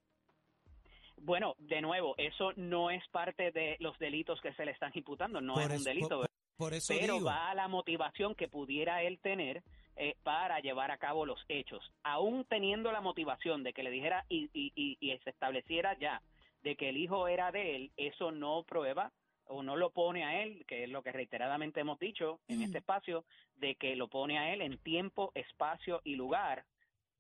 Bueno, 1.20 1.56
de 1.58 1.82
nuevo, 1.82 2.14
eso 2.18 2.54
no 2.56 2.92
es 2.92 3.04
parte 3.10 3.52
de 3.52 3.76
los 3.80 3.98
delitos 3.98 4.40
que 4.42 4.54
se 4.54 4.66
le 4.66 4.72
están 4.72 4.92
imputando, 4.94 5.42
no 5.42 5.56
Por 5.56 5.72
es 5.72 5.80
un 5.80 5.84
delito, 5.84 6.10
por- 6.22 6.30
Por 6.58 6.74
eso 6.74 6.94
pero 6.98 7.16
digo. 7.16 7.26
va 7.26 7.50
a 7.50 7.56
la 7.56 7.68
motivación 7.68 8.36
que 8.36 8.48
pudiera 8.48 9.02
él 9.04 9.20
tener 9.20 9.64
eh, 9.98 10.16
para 10.24 10.60
llevar 10.60 10.92
a 10.92 10.98
cabo 10.98 11.26
los 11.26 11.44
hechos. 11.50 11.92
Aún 12.04 12.46
teniendo 12.46 12.92
la 12.92 13.02
motivación 13.02 13.64
de 13.64 13.74
que 13.74 13.84
le 13.84 13.92
dijera 13.92 14.26
y, 14.30 14.50
y, 14.54 14.72
y, 14.76 14.98
y 15.00 15.18
se 15.20 15.30
estableciera 15.30 15.98
ya 15.98 16.22
de 16.64 16.76
que 16.76 16.90
el 16.90 16.98
hijo 16.98 17.28
era 17.28 17.52
de 17.52 17.76
él, 17.76 17.92
eso 17.98 18.32
no 18.32 18.64
prueba 18.64 19.12
o 19.46 19.64
no 19.64 19.76
lo 19.76 19.92
pone 19.92 20.26
a 20.26 20.44
él, 20.44 20.66
que 20.68 20.84
es 20.84 20.90
lo 20.90 21.02
que 21.02 21.12
reiteradamente 21.12 21.80
hemos 21.80 22.00
dicho 22.00 22.40
en 22.48 22.62
este 22.62 22.80
espacio, 22.80 23.24
de 23.56 23.76
que 23.76 23.96
lo 23.96 24.08
pone 24.08 24.38
a 24.38 24.54
él 24.54 24.62
en 24.62 24.78
tiempo, 24.78 25.32
espacio 25.36 26.02
y 26.04 26.16
lugar 26.16 26.66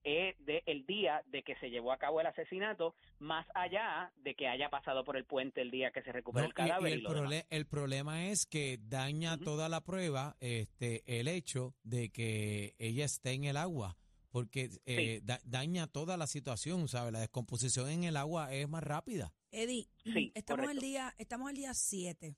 eh, 0.10 0.36
de 0.40 0.64
el 0.68 0.86
día 0.86 1.22
de 1.28 1.44
que 1.44 1.56
se 1.58 1.70
llevó 1.70 1.92
a 1.92 1.98
cabo 1.98 2.22
el 2.22 2.28
asesinato, 2.28 2.96
más 3.20 3.46
allá 3.54 4.14
de 4.18 4.36
que 4.36 4.48
haya 4.48 4.70
pasado 4.70 5.04
por 5.04 5.18
el 5.18 5.26
puente 5.26 5.60
el 5.62 5.70
día 5.70 5.92
que 5.92 6.02
se 6.02 6.14
recupera 6.14 6.48
No, 6.48 6.48
el 6.48 6.52
y- 6.52 6.54
y 6.54 6.56
cadáver. 6.70 6.92
y 6.92 7.46
el, 7.50 7.66
problema 7.66 8.28
es 8.28 8.46
que 8.46 8.80
daña 8.82 9.38
toda 9.38 9.68
la 9.68 9.82
prueba 9.84 10.38
este 10.40 11.04
el 11.20 11.28
hecho 11.28 11.76
de 11.84 12.10
que 12.10 12.74
ella 12.80 13.04
esté 13.04 13.32
en 13.34 13.44
el 13.44 13.58
agua, 13.58 13.98
porque 14.32 14.70
eh, 14.86 15.20
da- 15.24 15.42
daña 15.44 15.88
toda 15.88 16.16
la 16.16 16.28
situación, 16.28 16.88
¿sabes? 16.88 17.12
La 17.12 17.20
descomposición 17.20 17.90
en 17.90 18.06
el 18.06 18.16
agua 18.16 18.54
es 18.54 18.70
más 18.70 18.84
rápida. 18.84 19.34
Eddie, 19.52 19.90
Sí, 20.06 20.32
estamos 20.36 20.70
el 20.72 20.80
día, 20.80 21.14
estamos 21.18 21.50
el 21.50 21.58
día 21.58 21.74
7. 21.74 22.36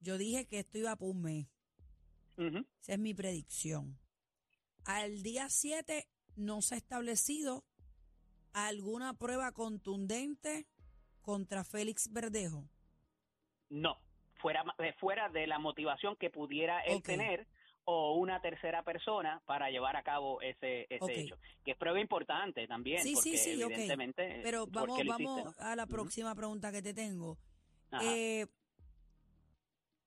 Yo 0.00 0.18
dije 0.18 0.46
que 0.46 0.58
esto 0.58 0.76
iba 0.78 0.94
por 0.96 1.08
un 1.10 1.22
mes. 1.22 1.46
Esa 2.36 2.92
es 2.92 2.98
mi 2.98 3.14
predicción. 3.14 3.98
Al 4.84 5.22
día 5.22 5.48
7 5.48 6.06
no 6.36 6.62
se 6.62 6.74
ha 6.74 6.78
establecido 6.78 7.64
alguna 8.52 9.14
prueba 9.14 9.52
contundente 9.52 10.66
contra 11.20 11.64
Félix 11.64 12.12
Verdejo. 12.12 12.68
No, 13.68 13.98
fuera, 14.40 14.64
eh, 14.78 14.94
fuera 14.98 15.28
de 15.28 15.46
la 15.46 15.58
motivación 15.58 16.16
que 16.16 16.30
pudiera 16.30 16.80
él 16.80 17.02
tener 17.02 17.46
o 17.84 18.14
una 18.14 18.40
tercera 18.40 18.82
persona 18.82 19.40
para 19.46 19.70
llevar 19.70 19.96
a 19.96 20.02
cabo 20.02 20.40
ese, 20.40 20.86
ese 20.90 21.20
hecho. 21.20 21.38
Que 21.64 21.72
es 21.72 21.76
prueba 21.76 22.00
importante 22.00 22.66
también, 22.66 23.00
Sí, 23.02 23.14
sí, 23.14 23.30
porque 23.30 23.38
sí, 23.38 23.62
ok. 23.62 23.70
evidentemente... 23.70 24.40
Pero 24.42 24.66
¿por 24.66 24.88
vamos, 24.88 25.06
vamos 25.06 25.40
hiciste, 25.40 25.62
a 25.62 25.76
la 25.76 25.86
próxima 25.86 26.34
pregunta 26.34 26.72
que 26.72 26.82
te 26.82 26.94
tengo. 26.94 27.38
Eh, 28.02 28.46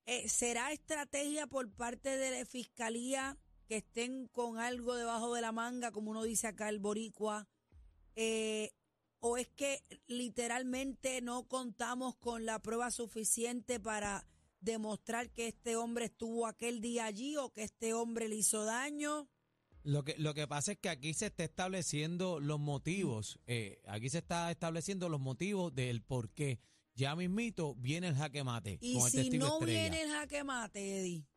eh, 0.05 0.27
¿Será 0.27 0.71
estrategia 0.73 1.47
por 1.47 1.71
parte 1.73 2.17
de 2.17 2.39
la 2.39 2.45
fiscalía 2.45 3.37
que 3.69 3.77
estén 3.77 4.27
con 4.29 4.57
algo 4.57 4.95
debajo 4.95 5.35
de 5.35 5.41
la 5.41 5.51
manga, 5.51 5.91
como 5.91 6.09
uno 6.09 6.23
dice 6.23 6.47
acá 6.47 6.69
el 6.69 6.79
boricua? 6.79 7.47
Eh, 8.15 8.71
¿O 9.19 9.37
es 9.37 9.47
que 9.49 9.83
literalmente 10.07 11.21
no 11.21 11.47
contamos 11.47 12.15
con 12.15 12.45
la 12.47 12.59
prueba 12.59 12.89
suficiente 12.89 13.79
para 13.79 14.25
demostrar 14.59 15.29
que 15.29 15.47
este 15.49 15.75
hombre 15.75 16.05
estuvo 16.05 16.47
aquel 16.47 16.81
día 16.81 17.05
allí 17.05 17.37
o 17.37 17.53
que 17.53 17.61
este 17.63 17.93
hombre 17.93 18.27
le 18.27 18.37
hizo 18.37 18.65
daño? 18.65 19.29
Lo 19.83 20.03
que, 20.03 20.15
lo 20.17 20.33
que 20.33 20.47
pasa 20.47 20.71
es 20.71 20.79
que 20.79 20.89
aquí 20.89 21.13
se 21.13 21.27
está 21.27 21.43
estableciendo 21.43 22.39
los 22.39 22.59
motivos, 22.59 23.39
eh, 23.45 23.81
aquí 23.85 24.09
se 24.09 24.17
está 24.17 24.49
estableciendo 24.49 25.09
los 25.09 25.19
motivos 25.19 25.75
del 25.75 26.01
por 26.01 26.31
qué. 26.31 26.59
Ya 26.95 27.15
mismito 27.15 27.75
viene 27.75 28.07
el 28.07 28.15
jaque 28.15 28.43
mate 28.43 28.79
Y 28.81 28.95
con 28.95 29.05
el 29.05 29.11
si 29.11 29.17
testigo 29.17 29.45
no 29.45 29.53
estrella. 29.59 29.81
viene 29.81 30.01
el 30.01 30.09
jaque 30.09 30.43
mate, 30.43 30.99
Eddie. 30.99 31.28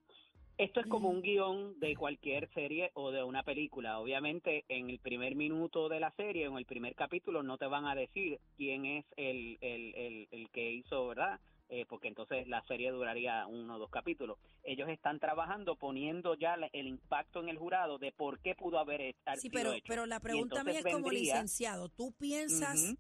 Esto 0.63 0.79
es 0.79 0.87
como 0.87 1.09
un 1.11 1.23
guion 1.23 1.81
de 1.81 1.97
cualquier 1.97 2.49
serie 2.55 2.93
o 2.95 3.11
de 3.11 3.25
una 3.25 3.43
película. 3.43 3.99
Obviamente, 3.99 4.65
en 4.69 4.91
el 4.91 5.01
primer 5.01 5.35
minuto 5.35 5.89
de 5.89 5.99
la 5.99 6.13
serie, 6.13 6.45
en 6.47 6.57
el 6.57 6.67
primer 6.67 6.95
capítulo, 6.95 7.43
no 7.43 7.59
te 7.59 7.67
van 7.67 7.85
a 7.87 7.97
decir 7.97 8.39
quién 8.57 8.87
es 8.87 9.05
el, 9.17 9.59
el, 9.61 9.93
el, 9.97 10.29
el 10.31 10.51
que 10.51 10.71
hizo, 10.73 11.09
¿verdad? 11.09 11.41
Eh, 11.69 11.85
porque 11.89 12.07
entonces 12.07 12.47
la 12.47 12.63
serie 12.67 12.93
duraría 12.93 13.45
uno 13.49 13.75
o 13.75 13.79
dos 13.81 13.91
capítulos. 13.91 14.39
Ellos 14.63 14.89
están 14.89 15.19
trabajando 15.19 15.75
poniendo 15.75 16.35
ya 16.37 16.55
el 16.73 16.87
impacto 16.87 17.41
en 17.41 17.49
el 17.49 17.59
jurado 17.59 17.99
de 17.99 18.13
por 18.13 18.39
qué 18.39 18.55
pudo 18.55 18.79
haber 18.79 19.17
Sí, 19.35 19.49
sido 19.51 19.53
pero, 19.59 19.73
hecho. 19.73 19.85
pero 19.89 20.07
la 20.07 20.21
pregunta 20.21 20.63
mía 20.63 20.79
es 20.79 20.85
como 20.85 21.11
licenciado. 21.11 21.89
¿Tú 21.89 22.13
piensas 22.13 22.95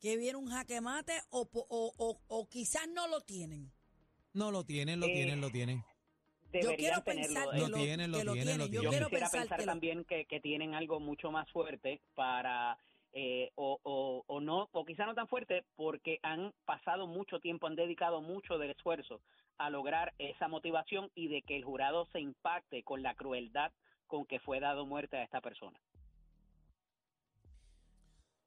que 0.00 0.16
viene 0.16 0.38
un 0.38 0.46
jaque 0.46 0.80
mate 0.80 1.12
o, 1.28 1.44
po- 1.50 1.66
o, 1.68 1.92
o, 1.98 2.18
o 2.28 2.48
quizás 2.48 2.88
no 2.88 3.08
lo 3.08 3.20
tienen? 3.20 3.70
No 4.32 4.50
lo 4.50 4.64
tienen, 4.64 5.00
lo 5.00 5.08
Eh, 5.08 5.12
tienen, 5.12 5.42
lo 5.42 5.50
tienen. 5.50 5.84
Deberían 6.52 6.76
quiero 6.76 7.02
tenerlo. 7.02 7.34
pensar 7.34 7.50
que 7.54 7.60
Lo 7.60 7.70
tienen, 7.76 8.12
lo 8.12 8.18
que 8.18 8.24
lo 8.24 8.32
tienen, 8.34 8.58
lo 8.58 8.68
tienen. 8.68 8.72
Yo 8.74 8.82
yo 8.82 8.90
quiero 8.90 9.08
quisiera 9.08 9.30
pensar, 9.30 9.58
que 9.58 9.66
lo- 9.66 9.72
también 9.72 10.04
que, 10.04 10.24
que 10.26 10.40
tienen 10.40 10.74
algo 10.74 11.00
mucho 11.00 11.30
más 11.30 11.50
fuerte 11.50 12.00
para 12.14 12.78
eh, 13.14 13.50
o, 13.56 13.78
o, 13.82 14.24
o 14.26 14.40
no 14.40 14.68
o 14.72 14.84
quizá 14.84 15.04
no 15.06 15.14
tan 15.14 15.28
fuerte 15.28 15.64
porque 15.76 16.18
han 16.22 16.52
pasado 16.64 17.06
mucho 17.06 17.40
tiempo 17.40 17.66
han 17.66 17.76
dedicado 17.76 18.22
mucho 18.22 18.56
del 18.58 18.70
esfuerzo 18.70 19.20
a 19.58 19.68
lograr 19.70 20.14
esa 20.18 20.48
motivación 20.48 21.10
y 21.14 21.28
de 21.28 21.42
que 21.42 21.56
el 21.56 21.64
jurado 21.64 22.06
se 22.12 22.20
impacte 22.20 22.82
con 22.82 23.02
la 23.02 23.14
crueldad 23.14 23.70
con 24.06 24.24
que 24.24 24.40
fue 24.40 24.60
dado 24.60 24.86
muerte 24.86 25.18
a 25.18 25.24
esta 25.24 25.40
persona 25.42 25.78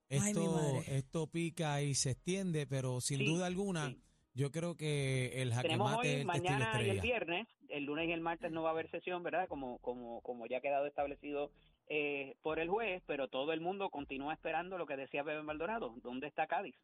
Ay, 0.09 0.19
Esto, 0.33 0.51
madre. 0.51 0.97
esto 0.97 1.27
pica 1.27 1.81
y 1.81 1.95
se 1.95 2.11
extiende, 2.11 2.67
pero 2.67 3.01
sin 3.01 3.19
Sí, 3.19 3.25
duda 3.25 3.47
alguna, 3.47 3.89
sí. 3.89 4.01
Yo 4.35 4.51
creo 4.51 4.75
que 4.75 5.41
el 5.41 5.53
jaque 5.53 5.69
tenemos 5.69 5.91
mate 5.91 6.17
hoy 6.19 6.25
mañana 6.25 6.81
y 6.83 6.89
el 6.89 6.99
viernes 7.01 7.47
el 7.69 7.85
lunes 7.85 8.07
y 8.07 8.11
el 8.11 8.21
martes 8.21 8.51
no 8.51 8.61
va 8.61 8.69
a 8.69 8.71
haber 8.73 8.89
sesión 8.91 9.23
verdad 9.23 9.47
como 9.47 9.79
como 9.79 10.21
como 10.21 10.45
ya 10.45 10.57
ha 10.57 10.61
quedado 10.61 10.85
establecido 10.85 11.51
eh, 11.87 12.35
por 12.43 12.59
el 12.59 12.69
juez 12.69 13.01
pero 13.07 13.27
todo 13.29 13.53
el 13.53 13.61
mundo 13.61 13.89
continúa 13.89 14.33
esperando 14.33 14.77
lo 14.77 14.85
que 14.85 14.97
decía 14.97 15.23
Bebe 15.23 15.41
Maldonado 15.43 15.95
dónde 16.03 16.27
está 16.27 16.47
Cádiz 16.47 16.75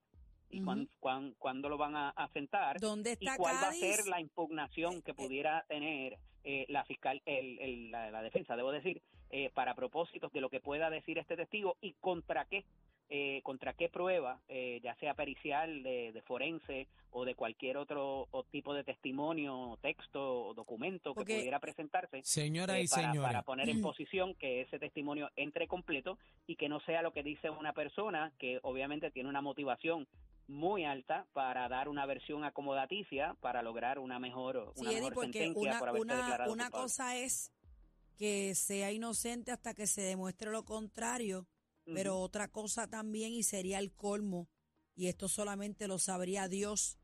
y 0.50 0.62
cuán- 0.64 0.90
cuán- 1.00 1.34
cuándo 1.38 1.70
lo 1.70 1.78
van 1.78 1.96
a, 1.96 2.10
a 2.10 2.28
sentar 2.30 2.80
¿Dónde 2.80 3.12
y 3.12 3.26
está 3.26 3.38
cuál 3.38 3.56
va 3.56 3.70
a 3.70 3.74
ser 3.74 4.08
la 4.08 4.20
impugnación 4.20 5.02
que 5.02 5.12
Eh, 5.12 5.14
eh. 5.18 5.18
pudiera 5.18 5.66
tener 5.68 6.18
eh, 6.44 6.66
la 6.70 6.84
fiscal 6.86 7.22
el, 7.26 7.60
el- 7.60 7.92
la, 7.92 8.12
la 8.12 8.22
defensa 8.22 8.56
debo 8.56 8.72
decir 8.72 9.02
eh, 9.32 9.50
para 9.54 9.76
propósitos 9.76 10.32
de 10.32 10.42
lo 10.42 10.50
que 10.50 10.60
pueda 10.60 10.90
decir 10.90 11.18
este 11.18 11.36
testigo 11.36 11.78
y 11.82 11.94
contra 11.94 12.46
qué 12.46 12.64
eh, 13.14 13.42
contra 13.44 13.74
qué 13.74 13.90
prueba, 13.90 14.40
eh, 14.48 14.80
ya 14.82 14.96
sea 14.96 15.16
pericial, 15.16 15.84
de, 15.84 16.14
de 16.14 16.22
forense 16.22 16.88
o 17.10 17.26
de 17.26 17.36
cualquier 17.36 17.76
otro 17.76 18.30
o 18.32 18.44
tipo 18.46 18.74
de 18.74 18.86
testimonio, 18.86 19.78
texto 19.82 20.46
o 20.46 20.54
documento 20.54 21.14
que 21.14 21.26
pudiera 21.26 21.60
presentarse 21.60 22.22
Señora 22.24 22.80
eh, 22.80 22.84
y 22.84 22.88
para, 22.88 23.14
para 23.14 23.42
poner 23.42 23.68
en 23.68 23.82
posición 23.82 24.34
que 24.36 24.62
ese 24.62 24.80
testimonio 24.80 25.30
entre 25.36 25.68
completo 25.68 26.18
y 26.48 26.56
que 26.56 26.70
no 26.70 26.80
sea 26.86 27.02
lo 27.02 27.12
que 27.12 27.22
dice 27.22 27.50
una 27.50 27.74
persona 27.74 28.32
que 28.40 28.60
obviamente 28.64 29.12
tiene 29.12 29.28
una 29.28 29.42
motivación 29.42 30.08
muy 30.48 30.86
alta 30.86 31.26
para 31.34 31.68
dar 31.68 31.90
una 31.90 32.06
versión 32.06 32.46
acomodaticia 32.46 33.36
para 33.42 33.62
lograr 33.62 34.00
una 34.00 34.20
mejor, 34.20 34.72
Sí, 34.76 34.82
una 34.84 34.92
Eddie, 34.92 35.00
mejor 35.02 35.14
porque 35.16 35.32
sentencia 35.34 35.72
una, 35.72 35.80
por 35.80 35.90
haberse 35.90 36.06
una, 36.06 36.16
declarado 36.16 36.54
una 36.54 36.70
cosa 36.72 37.18
es 37.18 37.52
que 38.22 38.54
sea 38.54 38.92
inocente 38.92 39.52
hasta 39.52 39.74
que 39.74 39.88
se 39.88 40.02
demuestre 40.04 40.52
lo 40.52 40.64
contrario, 40.64 41.48
pero 41.86 42.20
otra 42.20 42.50
cosa 42.50 42.88
también 42.88 43.32
y 43.34 43.42
sería 43.42 43.80
el 43.80 43.96
colmo, 43.96 44.48
y 44.96 45.08
esto 45.08 45.28
solamente 45.28 45.88
lo 45.88 45.98
sabría 45.98 46.48
Dios, 46.48 47.00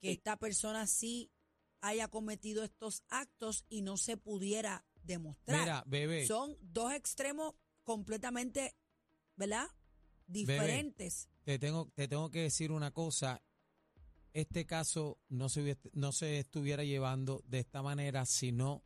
que 0.00 0.10
Sí. 0.10 0.14
esta 0.14 0.36
persona 0.36 0.86
sí 0.86 1.32
haya 1.80 2.06
cometido 2.06 2.62
estos 2.62 3.02
actos 3.08 3.64
y 3.68 3.82
no 3.82 3.96
se 3.96 4.16
pudiera 4.16 4.86
demostrar. 5.02 5.58
Mira, 5.60 5.82
bebé. 5.88 6.24
Son 6.24 6.56
dos 6.60 6.92
extremos 6.92 7.56
completamente, 7.82 8.76
¿verdad? 9.34 9.66
Diferentes. 10.28 11.28
Te 11.42 11.58
tengo, 11.58 11.90
te 11.96 12.06
tengo 12.06 12.30
que 12.30 12.42
decir 12.42 12.70
una 12.70 12.92
cosa. 12.92 13.42
Este 14.32 14.66
caso 14.66 15.18
no 15.28 15.48
se, 15.48 15.76
no 15.94 16.12
se 16.12 16.38
estuviera 16.38 16.84
llevando 16.84 17.42
de 17.44 17.58
esta 17.58 17.82
manera 17.82 18.24
si 18.24 18.52
no 18.52 18.83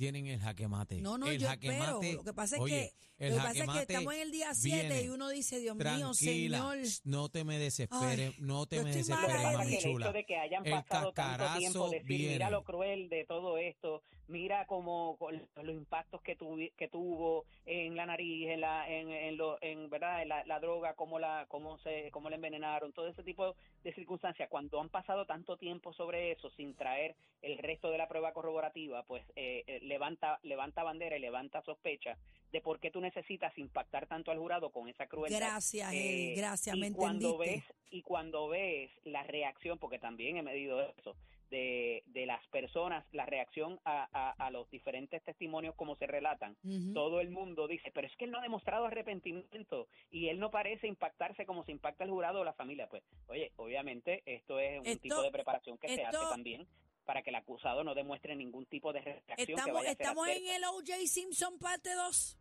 tienen 0.00 0.26
el 0.28 0.40
jaque 0.40 0.66
mate. 0.66 1.00
No, 1.02 1.18
no, 1.18 1.26
el 1.28 1.38
yo 1.38 1.46
jaque 1.46 1.68
espero. 1.68 2.00
mate- 2.00 2.12
Lo 2.14 2.24
que 2.24 2.32
pasa 2.32 2.56
es 2.56 2.62
oye, 2.62 2.94
que, 3.18 3.26
el 3.26 3.30
lo 3.32 3.36
que, 3.36 3.42
pasa 3.42 3.64
es 3.64 3.70
que 3.70 3.78
estamos 3.92 4.14
en 4.14 4.20
el 4.22 4.30
día 4.32 4.54
7 4.54 4.88
viene. 4.88 5.02
y 5.02 5.08
uno 5.10 5.28
dice, 5.28 5.60
Dios 5.60 5.76
mío, 5.76 6.14
Señor. 6.14 6.78
no 7.04 7.28
te 7.28 7.44
me 7.44 7.58
desesperes, 7.58 8.38
no 8.38 8.64
te 8.66 8.82
me 8.82 8.92
desesperes, 8.94 9.42
mami 9.42 9.74
el 9.76 9.82
chula. 9.82 10.06
hecho 10.06 10.12
de 10.14 10.24
que 10.24 10.36
hayan 10.38 10.64
El 10.64 10.72
pasado 10.72 11.12
tanto 11.12 11.14
cascarazo 11.14 11.58
tiempo, 11.58 11.90
decir, 11.90 12.06
viene. 12.06 12.32
mira 12.32 12.50
lo 12.50 12.64
cruel 12.64 13.08
de 13.10 13.24
todo 13.26 13.58
esto, 13.58 14.02
mira 14.30 14.64
como 14.66 15.18
los 15.20 15.74
impactos 15.74 16.22
que, 16.22 16.38
tuvi- 16.38 16.72
que 16.76 16.88
tuvo 16.88 17.44
en 17.66 17.96
la 17.96 18.06
nariz, 18.06 18.48
en 18.48 18.60
la, 18.60 18.88
en, 18.88 19.10
en, 19.10 19.36
lo, 19.36 19.58
en 19.60 19.90
verdad, 19.90 20.22
en 20.22 20.28
la, 20.28 20.44
la 20.46 20.60
droga, 20.60 20.94
cómo 20.94 21.18
la, 21.18 21.46
cómo 21.48 21.78
se, 21.78 22.10
cómo 22.12 22.30
la 22.30 22.36
envenenaron, 22.36 22.92
todo 22.92 23.08
ese 23.08 23.22
tipo 23.22 23.54
de 23.82 23.92
circunstancias. 23.92 24.48
Cuando 24.48 24.80
han 24.80 24.88
pasado 24.88 25.26
tanto 25.26 25.56
tiempo 25.56 25.92
sobre 25.92 26.32
eso 26.32 26.50
sin 26.50 26.74
traer 26.74 27.14
el 27.42 27.58
resto 27.58 27.90
de 27.90 27.98
la 27.98 28.08
prueba 28.08 28.32
corroborativa, 28.32 29.02
pues 29.02 29.24
eh, 29.36 29.64
eh, 29.66 29.80
levanta, 29.82 30.38
levanta 30.42 30.82
bandera 30.82 31.16
y 31.16 31.20
levanta 31.20 31.62
sospecha 31.62 32.16
de 32.52 32.60
por 32.60 32.80
qué 32.80 32.90
tú 32.90 33.00
necesitas 33.00 33.56
impactar 33.58 34.06
tanto 34.06 34.30
al 34.30 34.38
jurado 34.38 34.70
con 34.70 34.88
esa 34.88 35.06
crueldad. 35.06 35.38
Gracias, 35.38 35.92
Eh, 35.92 36.34
gracias, 36.36 36.76
y 36.76 36.80
me 36.80 36.92
cuando 36.92 37.30
entendiste. 37.32 37.66
ves 37.68 37.76
y 37.92 38.02
cuando 38.02 38.48
ves 38.48 38.90
la 39.04 39.24
reacción 39.24 39.78
porque 39.78 39.98
también 39.98 40.36
he 40.36 40.42
medido 40.42 40.80
eso 40.80 41.16
de, 41.50 42.02
de 42.06 42.26
las 42.26 42.46
personas 42.48 43.04
la 43.12 43.26
reacción 43.26 43.80
a, 43.84 44.08
a, 44.12 44.30
a 44.46 44.50
los 44.50 44.70
diferentes 44.70 45.22
testimonios 45.24 45.74
como 45.74 45.96
se 45.96 46.06
relatan 46.06 46.56
todo 46.94 47.20
el 47.20 47.30
mundo 47.30 47.66
dice 47.68 47.90
pero 47.92 48.06
es 48.06 48.16
que 48.16 48.24
él 48.24 48.30
no 48.30 48.38
ha 48.38 48.42
demostrado 48.42 48.86
arrepentimiento 48.86 49.88
y 50.10 50.28
él 50.28 50.38
no 50.38 50.50
parece 50.50 50.86
impactarse 50.86 51.44
como 51.46 51.64
se 51.64 51.72
impacta 51.72 52.04
el 52.04 52.10
jurado 52.10 52.40
o 52.40 52.44
la 52.44 52.52
familia 52.54 52.88
pues 52.88 53.02
oye 53.26 53.52
obviamente 53.56 54.22
esto 54.26 54.58
es 54.58 54.80
un 54.80 54.86
Esto- 54.86 55.02
tipo 55.02 55.22
de 55.22 55.30
preparación 55.30 55.76
que 55.78 55.88
se 55.94 56.04
hace 56.04 56.18
también 56.30 56.66
para 57.04 57.22
que 57.22 57.30
el 57.30 57.36
acusado 57.36 57.82
no 57.82 57.94
demuestre 57.94 58.36
ningún 58.36 58.66
tipo 58.66 58.92
de 58.92 59.00
reacción 59.00 59.36
que 59.36 59.42
Estamos, 59.52 59.74
vaya 59.74 59.90
a 59.90 59.94
ser 59.94 60.02
estamos 60.02 60.28
en 60.28 60.46
el 60.48 60.64
O.J. 60.64 60.92
Simpson 61.06 61.58
parte 61.58 61.92
2. 61.94 62.38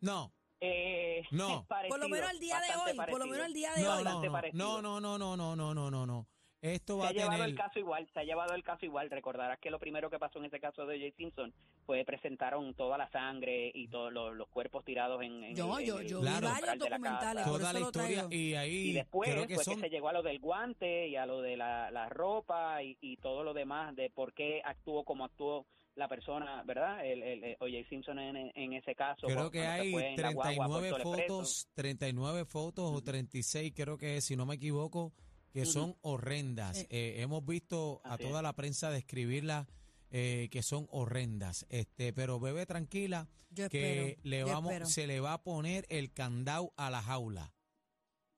No, 0.00 0.32
Eh, 0.60 1.22
No. 1.32 1.66
Por 1.88 1.98
lo 1.98 2.08
menos 2.08 2.30
el 2.30 2.38
día 2.40 2.58
de 2.60 2.68
hoy, 2.76 2.96
por 3.10 3.18
lo 3.18 3.26
menos 3.26 3.46
el 3.46 3.52
día 3.52 3.72
de 3.74 3.82
no, 3.82 3.96
hoy. 3.96 4.04
no, 4.04 4.80
no, 4.80 5.00
no, 5.00 5.18
no, 5.18 5.36
no, 5.36 5.74
no, 5.74 5.90
no, 5.90 6.06
no, 6.06 6.26
no, 6.62 6.68
no, 6.68 6.70
no. 6.70 6.74
Esto 6.74 6.94
se 6.94 6.98
va 7.00 7.06
ha 7.06 7.08
a 7.08 7.12
llevado 7.12 7.30
tener 7.32 7.48
el 7.50 7.54
caso 7.54 7.78
igual, 7.78 8.08
se 8.12 8.20
ha 8.20 8.24
llevado 8.24 8.54
el 8.54 8.62
caso 8.64 8.84
igual. 8.86 9.10
Recordarás 9.10 9.58
que 9.60 9.70
lo 9.70 9.78
primero 9.78 10.10
que 10.10 10.18
pasó 10.18 10.38
en 10.38 10.46
ese 10.46 10.58
caso 10.60 10.86
de 10.86 10.98
Jay 10.98 11.12
Simpson 11.12 11.52
fue 11.84 12.04
presentaron 12.04 12.74
toda 12.74 12.98
la 12.98 13.08
sangre 13.10 13.70
y 13.74 13.88
todos 13.88 14.12
los, 14.12 14.34
los 14.36 14.48
cuerpos 14.48 14.84
tirados 14.84 15.22
en, 15.22 15.44
en 15.44 15.54
Yo, 15.54 15.78
el, 15.78 15.80
en 15.82 15.86
yo, 15.88 16.02
yo 16.02 16.20
Claro. 16.20 16.46
vi 16.48 16.52
varios 16.60 16.78
de 16.78 16.90
la 16.90 16.98
documentales, 16.98 17.44
por 17.44 17.58
toda 17.58 17.70
eso 17.70 17.72
la 17.72 17.80
lo 17.80 17.86
historia 17.86 18.26
y 18.30 18.54
ahí 18.54 18.88
Y 18.88 18.92
después 18.94 19.30
creo 19.30 19.46
que 19.46 19.54
fue 19.56 19.64
son 19.64 19.74
que 19.76 19.80
se 19.82 19.90
llegó 19.90 20.08
a 20.08 20.12
lo 20.12 20.22
del 20.22 20.38
guante 20.40 21.08
y 21.08 21.16
a 21.16 21.26
lo 21.26 21.40
de 21.42 21.56
la, 21.56 21.90
la 21.90 22.08
ropa 22.08 22.82
y, 22.82 22.96
y 23.00 23.16
todo 23.18 23.44
lo 23.44 23.54
demás 23.54 23.94
de 23.94 24.10
por 24.10 24.32
qué 24.32 24.60
actuó 24.64 25.04
como 25.04 25.24
actuó 25.24 25.66
la 25.94 26.08
persona, 26.08 26.62
¿verdad? 26.66 27.06
El, 27.06 27.22
el, 27.22 27.42
el 27.44 27.56
O.J. 27.58 27.88
Simpson 27.88 28.18
en, 28.18 28.52
en 28.54 28.72
ese 28.74 28.94
caso. 28.94 29.26
Creo 29.28 29.50
que 29.50 29.60
se 29.60 29.66
hay 29.66 29.92
fue 29.92 30.08
en 30.12 30.20
la 30.20 30.32
guagua 30.32 30.66
a 30.66 30.68
39 30.68 30.90
Puerto 30.90 31.10
Lepreso. 31.12 31.34
fotos, 31.38 31.68
39 31.74 32.44
fotos 32.44 32.92
o 32.94 33.02
36, 33.02 33.72
creo 33.74 33.96
que 33.96 34.16
es, 34.18 34.24
si 34.26 34.36
no 34.36 34.44
me 34.44 34.56
equivoco, 34.56 35.14
que 35.60 35.66
son 35.66 35.96
horrendas. 36.02 36.78
Eh. 36.82 36.86
Eh, 36.90 37.14
hemos 37.22 37.44
visto 37.44 38.00
a 38.04 38.16
es. 38.16 38.20
toda 38.20 38.42
la 38.42 38.52
prensa 38.52 38.90
describirlas 38.90 39.66
eh, 40.10 40.48
que 40.50 40.62
son 40.62 40.86
horrendas. 40.90 41.66
Este, 41.70 42.12
pero 42.12 42.38
bebé 42.38 42.66
tranquila 42.66 43.28
Yo 43.50 43.68
que 43.68 44.08
espero, 44.10 44.20
le 44.24 44.44
vamos, 44.44 44.70
espero. 44.72 44.86
se 44.86 45.06
le 45.06 45.20
va 45.20 45.32
a 45.32 45.42
poner 45.42 45.86
el 45.88 46.12
candado 46.12 46.72
a 46.76 46.90
la 46.90 47.02
jaula. 47.02 47.52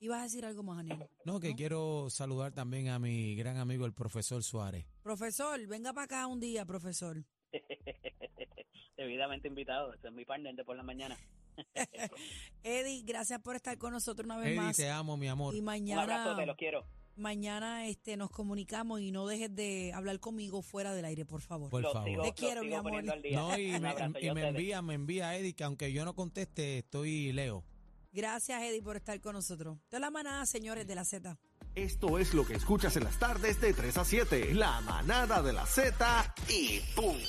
Ibas 0.00 0.20
a 0.20 0.22
decir 0.22 0.44
algo 0.44 0.62
más, 0.62 0.78
Aniel. 0.78 1.09
No, 1.24 1.40
que 1.40 1.50
¿No? 1.50 1.57
quiero 1.57 2.09
saludar 2.09 2.52
también 2.52 2.88
a 2.88 3.00
mi 3.00 3.35
gran 3.35 3.57
amigo 3.57 3.85
el 3.85 3.92
profesor 3.92 4.44
Suárez. 4.44 4.87
Profesor, 5.02 5.66
venga 5.66 5.92
para 5.92 6.04
acá 6.04 6.26
un 6.28 6.38
día, 6.38 6.64
profesor. 6.64 7.24
Debidamente 8.96 9.48
invitado, 9.48 9.92
ese 9.94 10.07
es 10.09 10.12
mi 10.14 10.24
partner 10.24 10.54
de 10.54 10.64
por 10.64 10.76
la 10.76 10.83
mañana. 10.85 11.18
Eddie, 12.62 13.02
gracias 13.04 13.40
por 13.40 13.57
estar 13.57 13.76
con 13.78 13.92
nosotros 13.92 14.24
una 14.24 14.37
vez 14.37 14.48
Eddie, 14.48 14.57
más. 14.61 14.76
te 14.76 14.88
amo, 14.88 15.16
mi 15.16 15.28
amor. 15.28 15.54
Y 15.54 15.61
Un 15.61 15.68
abrazo, 15.68 15.90
mañana, 15.90 16.37
te 16.37 16.46
los 16.46 16.57
quiero. 16.57 16.87
Mañana 17.18 17.87
este, 17.87 18.16
nos 18.16 18.31
comunicamos 18.31 19.00
y 19.00 19.11
no 19.12 19.26
dejes 19.26 19.54
de 19.54 19.92
hablar 19.94 20.20
conmigo 20.20 20.62
fuera 20.62 20.94
del 20.94 21.04
aire, 21.04 21.24
por 21.24 21.40
favor. 21.40 21.70
Por 21.70 21.83
favor. 21.83 22.04
sigo- 22.09 22.22
Te 22.22 22.33
quiero, 22.33 22.62
mi 22.62 22.74
amor. 22.74 23.02
No, 23.04 23.59
y 23.59 23.68
me, 23.81 23.88
abrazo, 23.88 24.18
y 24.20 24.31
me 24.33 24.48
envía, 24.48 24.83
me 24.83 24.94
envía 24.94 25.37
Eddie, 25.37 25.54
que 25.54 25.64
aunque 25.64 25.92
yo 25.92 26.04
no 26.04 26.14
conteste, 26.14 26.78
estoy 26.78 27.33
Leo. 27.33 27.64
Gracias, 28.12 28.62
Eddie, 28.62 28.83
por 28.83 28.96
estar 28.96 29.20
con 29.20 29.35
nosotros. 29.35 29.78
Es 29.90 30.00
la 30.00 30.11
manada, 30.11 30.46
señores, 30.46 30.87
de 30.87 30.94
la 30.94 31.04
Z. 31.04 31.38
Esto 31.74 32.18
es 32.18 32.35
lo 32.35 32.44
que 32.46 32.54
escuchas 32.54 32.96
en 32.96 33.04
las 33.04 33.18
tardes 33.18 33.61
de 33.61 33.72
3 33.74 33.96
a 33.98 34.04
7. 34.04 34.54
La 34.54 34.81
manada 34.81 35.42
de 35.42 35.52
la 35.52 35.66
Z 35.66 36.35
y 36.48 36.81
punto. 36.96 37.28